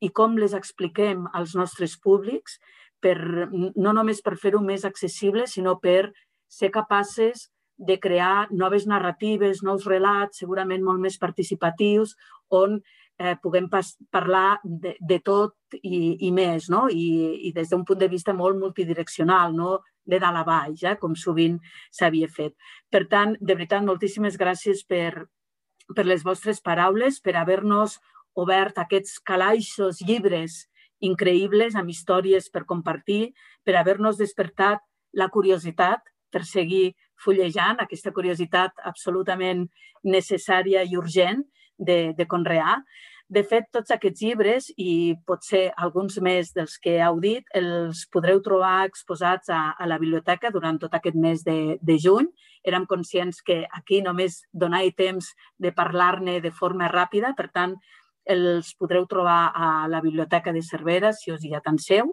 i 0.00 0.10
com 0.10 0.36
les 0.36 0.54
expliquem 0.54 1.26
als 1.32 1.54
nostres 1.54 1.96
públics, 2.00 2.58
per, 3.00 3.16
no 3.52 3.92
només 3.92 4.22
per 4.24 4.36
fer-ho 4.40 4.60
més 4.64 4.84
accessible, 4.84 5.46
sinó 5.46 5.78
per 5.80 6.12
ser 6.48 6.70
capaces 6.72 7.48
de 7.76 7.98
crear 8.00 8.48
noves 8.52 8.86
narratives, 8.86 9.62
nous 9.62 9.84
relats, 9.88 10.38
segurament 10.38 10.84
molt 10.84 11.02
més 11.02 11.18
participatius, 11.18 12.14
on 12.54 12.78
eh, 13.18 13.34
puguem 13.42 13.66
parlar 14.14 14.60
de, 14.62 14.94
de 15.00 15.18
tot 15.24 15.56
i, 15.82 16.28
i 16.28 16.30
més, 16.32 16.68
no? 16.70 16.86
I, 16.88 17.48
i 17.48 17.52
des 17.52 17.72
d'un 17.72 17.84
punt 17.84 17.98
de 17.98 18.08
vista 18.08 18.34
molt 18.36 18.60
multidireccional, 18.60 19.56
no 19.56 19.80
de 20.06 20.20
dalt 20.20 20.40
a 20.40 20.44
baix, 20.46 20.82
eh? 20.84 20.96
com 21.00 21.14
sovint 21.16 21.58
s'havia 21.92 22.28
fet. 22.28 22.54
Per 22.90 23.04
tant, 23.10 23.34
de 23.40 23.54
veritat, 23.54 23.84
moltíssimes 23.84 24.36
gràcies 24.40 24.84
per, 24.88 25.26
per 25.94 26.04
les 26.06 26.24
vostres 26.24 26.60
paraules, 26.64 27.20
per 27.20 27.36
haver-nos 27.40 27.98
obert 28.34 28.78
aquests 28.82 29.20
calaixos 29.22 30.02
llibres 30.04 30.64
increïbles 31.04 31.76
amb 31.76 31.90
històries 31.92 32.50
per 32.50 32.64
compartir, 32.68 33.32
per 33.64 33.76
haver-nos 33.78 34.18
despertat 34.20 34.82
la 35.14 35.28
curiositat 35.30 36.02
per 36.32 36.42
seguir 36.44 36.94
fullejant, 37.20 37.78
aquesta 37.80 38.12
curiositat 38.12 38.80
absolutament 38.82 39.68
necessària 40.02 40.82
i 40.82 40.96
urgent 40.98 41.44
de, 41.78 42.12
de 42.16 42.26
Conrear. 42.26 42.80
De 43.34 43.42
fet, 43.42 43.64
tots 43.74 43.90
aquests 43.90 44.22
llibres, 44.22 44.66
i 44.78 45.16
potser 45.26 45.64
alguns 45.84 46.20
més 46.22 46.52
dels 46.54 46.76
que 46.78 46.92
heu 47.02 47.16
dit, 47.22 47.46
els 47.58 48.04
podreu 48.14 48.38
trobar 48.44 48.84
exposats 48.86 49.50
a, 49.50 49.62
a 49.74 49.88
la 49.90 49.96
biblioteca 49.98 50.52
durant 50.54 50.76
tot 50.78 50.92
aquest 50.94 51.16
mes 51.18 51.42
de, 51.42 51.56
de 51.82 51.96
juny. 51.98 52.28
Érem 52.62 52.84
conscients 52.86 53.40
que 53.42 53.56
aquí 53.78 54.02
només 54.04 54.36
donava 54.52 54.92
temps 54.94 55.32
de 55.58 55.72
parlar-ne 55.74 56.36
de 56.44 56.52
forma 56.54 56.86
ràpida, 56.92 57.32
per 57.34 57.48
tant, 57.50 57.74
els 58.24 58.70
podreu 58.78 59.08
trobar 59.10 59.50
a 59.50 59.70
la 59.90 60.02
Biblioteca 60.04 60.52
de 60.54 60.62
Cervera, 60.62 61.10
si 61.12 61.32
us 61.34 61.42
hi 61.44 61.56
atanseu. 61.58 62.12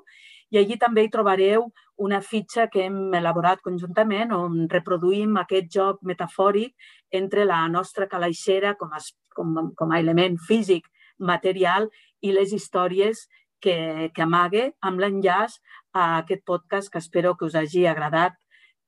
I 0.52 0.60
allí 0.60 0.80
també 0.80 1.04
hi 1.06 1.12
trobareu 1.12 1.68
una 2.02 2.22
fitxa 2.26 2.66
que 2.72 2.88
hem 2.88 3.14
elaborat 3.20 3.62
conjuntament 3.62 4.34
on 4.36 4.66
reproduïm 4.72 5.38
aquest 5.40 5.70
joc 5.78 6.02
metafòric 6.02 6.74
entre 7.22 7.46
la 7.46 7.62
nostra 7.70 8.10
calaixera 8.10 8.74
com 8.80 8.92
a, 8.92 9.04
com, 9.38 9.54
com 9.78 9.94
a 9.94 10.02
element 10.02 10.42
físic, 10.48 10.90
material 11.22 11.90
i 12.22 12.34
les 12.36 12.54
històries 12.54 13.28
que, 13.62 14.10
que 14.14 14.26
amague 14.26 14.72
amb 14.82 15.00
l'enllaç 15.00 15.60
a 15.94 16.18
aquest 16.22 16.44
podcast 16.46 16.92
que 16.92 17.00
espero 17.00 17.36
que 17.38 17.46
us 17.46 17.56
hagi 17.56 17.86
agradat 17.88 18.36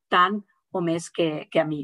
tant 0.10 0.42
o 0.74 0.82
més 0.82 1.10
que, 1.14 1.48
que 1.54 1.62
a 1.62 1.66
mi. 1.70 1.84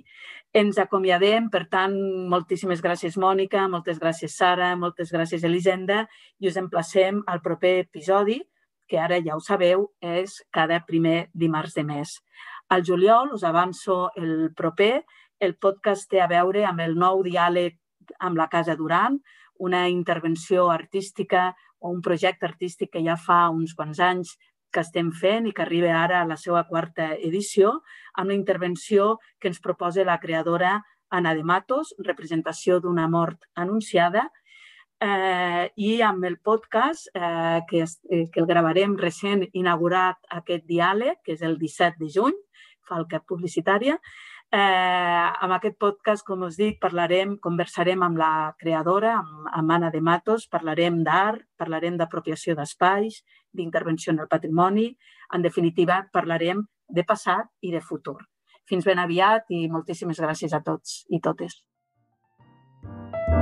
Ens 0.51 0.79
acomiadem, 0.81 1.51
per 1.53 1.67
tant, 1.69 1.93
moltíssimes 2.29 2.81
gràcies 2.81 3.19
Mònica, 3.21 3.67
moltes 3.69 3.99
gràcies 4.01 4.33
Sara, 4.35 4.73
moltes 4.75 5.13
gràcies 5.13 5.45
Elisenda 5.45 6.07
i 6.41 6.49
us 6.49 6.57
emplacem 6.57 7.21
al 7.29 7.43
proper 7.45 7.77
episodi 7.85 8.39
que 8.89 8.97
ara 8.97 9.19
ja 9.21 9.37
ho 9.37 9.39
sabeu, 9.45 9.85
és 10.01 10.39
cada 10.51 10.81
primer 10.87 11.29
dimarts 11.37 11.75
de 11.77 11.85
mes. 11.85 12.15
Al 12.73 12.81
juliol, 12.83 13.29
us 13.37 13.45
avanço 13.45 14.09
el 14.17 14.49
proper, 14.57 15.03
el 15.39 15.53
podcast 15.61 16.09
té 16.09 16.19
a 16.19 16.27
veure 16.27 16.65
amb 16.65 16.81
el 16.81 16.97
nou 16.97 17.21
diàleg 17.23 17.77
amb 18.25 18.41
la 18.41 18.49
Casa 18.49 18.75
Duran, 18.75 19.19
una 19.59 19.87
intervenció 19.89 20.69
artística 20.71 21.55
o 21.79 21.91
un 21.91 22.01
projecte 22.01 22.47
artístic 22.47 22.91
que 22.95 23.03
ja 23.05 23.15
fa 23.19 23.47
uns 23.51 23.75
quants 23.75 23.99
anys 23.99 24.37
que 24.71 24.81
estem 24.83 25.11
fent 25.11 25.47
i 25.49 25.53
que 25.55 25.63
arriba 25.65 25.93
ara 25.97 26.21
a 26.21 26.27
la 26.29 26.37
seva 26.37 26.63
quarta 26.67 27.13
edició, 27.15 27.79
amb 28.13 28.31
la 28.31 28.37
intervenció 28.37 29.17
que 29.39 29.49
ens 29.51 29.61
proposa 29.61 30.05
la 30.05 30.19
creadora 30.19 30.79
Ana 31.09 31.33
de 31.33 31.43
Matos, 31.43 31.95
representació 32.05 32.79
d'una 32.79 33.07
mort 33.09 33.47
anunciada, 33.55 34.27
eh, 34.99 35.71
i 35.75 36.01
amb 36.05 36.25
el 36.27 36.37
podcast 36.37 37.09
eh, 37.15 37.61
que, 37.69 37.83
es, 37.87 37.99
eh, 38.09 38.27
que 38.31 38.43
el 38.43 38.47
gravarem 38.49 38.95
recent 38.99 39.47
inaugurat 39.53 40.19
aquest 40.41 40.67
diàleg, 40.69 41.23
que 41.23 41.33
és 41.33 41.41
el 41.41 41.57
17 41.57 41.97
de 42.03 42.11
juny, 42.13 42.37
falca 42.89 43.21
publicitària. 43.25 43.97
Eh, 44.51 45.27
amb 45.45 45.53
aquest 45.53 45.75
podcast, 45.77 46.25
com 46.25 46.41
us 46.47 46.55
dic, 46.57 46.79
parlarem, 46.81 47.35
conversarem 47.37 48.01
amb 48.01 48.17
la 48.17 48.31
creadora, 48.57 49.13
amb, 49.19 49.45
amb 49.59 49.75
Anna 49.75 49.91
de 49.93 50.01
Matos, 50.01 50.47
parlarem 50.49 51.03
d'art, 51.05 51.45
parlarem 51.57 51.99
d'apropiació 51.99 52.55
d'espais, 52.57 53.21
d'intervenció 53.53 54.13
en 54.13 54.23
el 54.25 54.31
patrimoni. 54.31 54.89
En 55.37 55.45
definitiva, 55.45 56.01
parlarem 56.11 56.65
de 56.87 57.05
passat 57.05 57.51
i 57.61 57.71
de 57.71 57.81
futur. 57.81 58.17
Fins 58.65 58.85
ben 58.85 59.01
aviat 59.01 59.53
i 59.53 59.67
moltíssimes 59.69 60.21
gràcies 60.21 60.53
a 60.53 60.63
tots 60.65 61.03
i 61.09 61.21
totes. 61.21 61.63
thank 62.81 63.33
you 63.33 63.38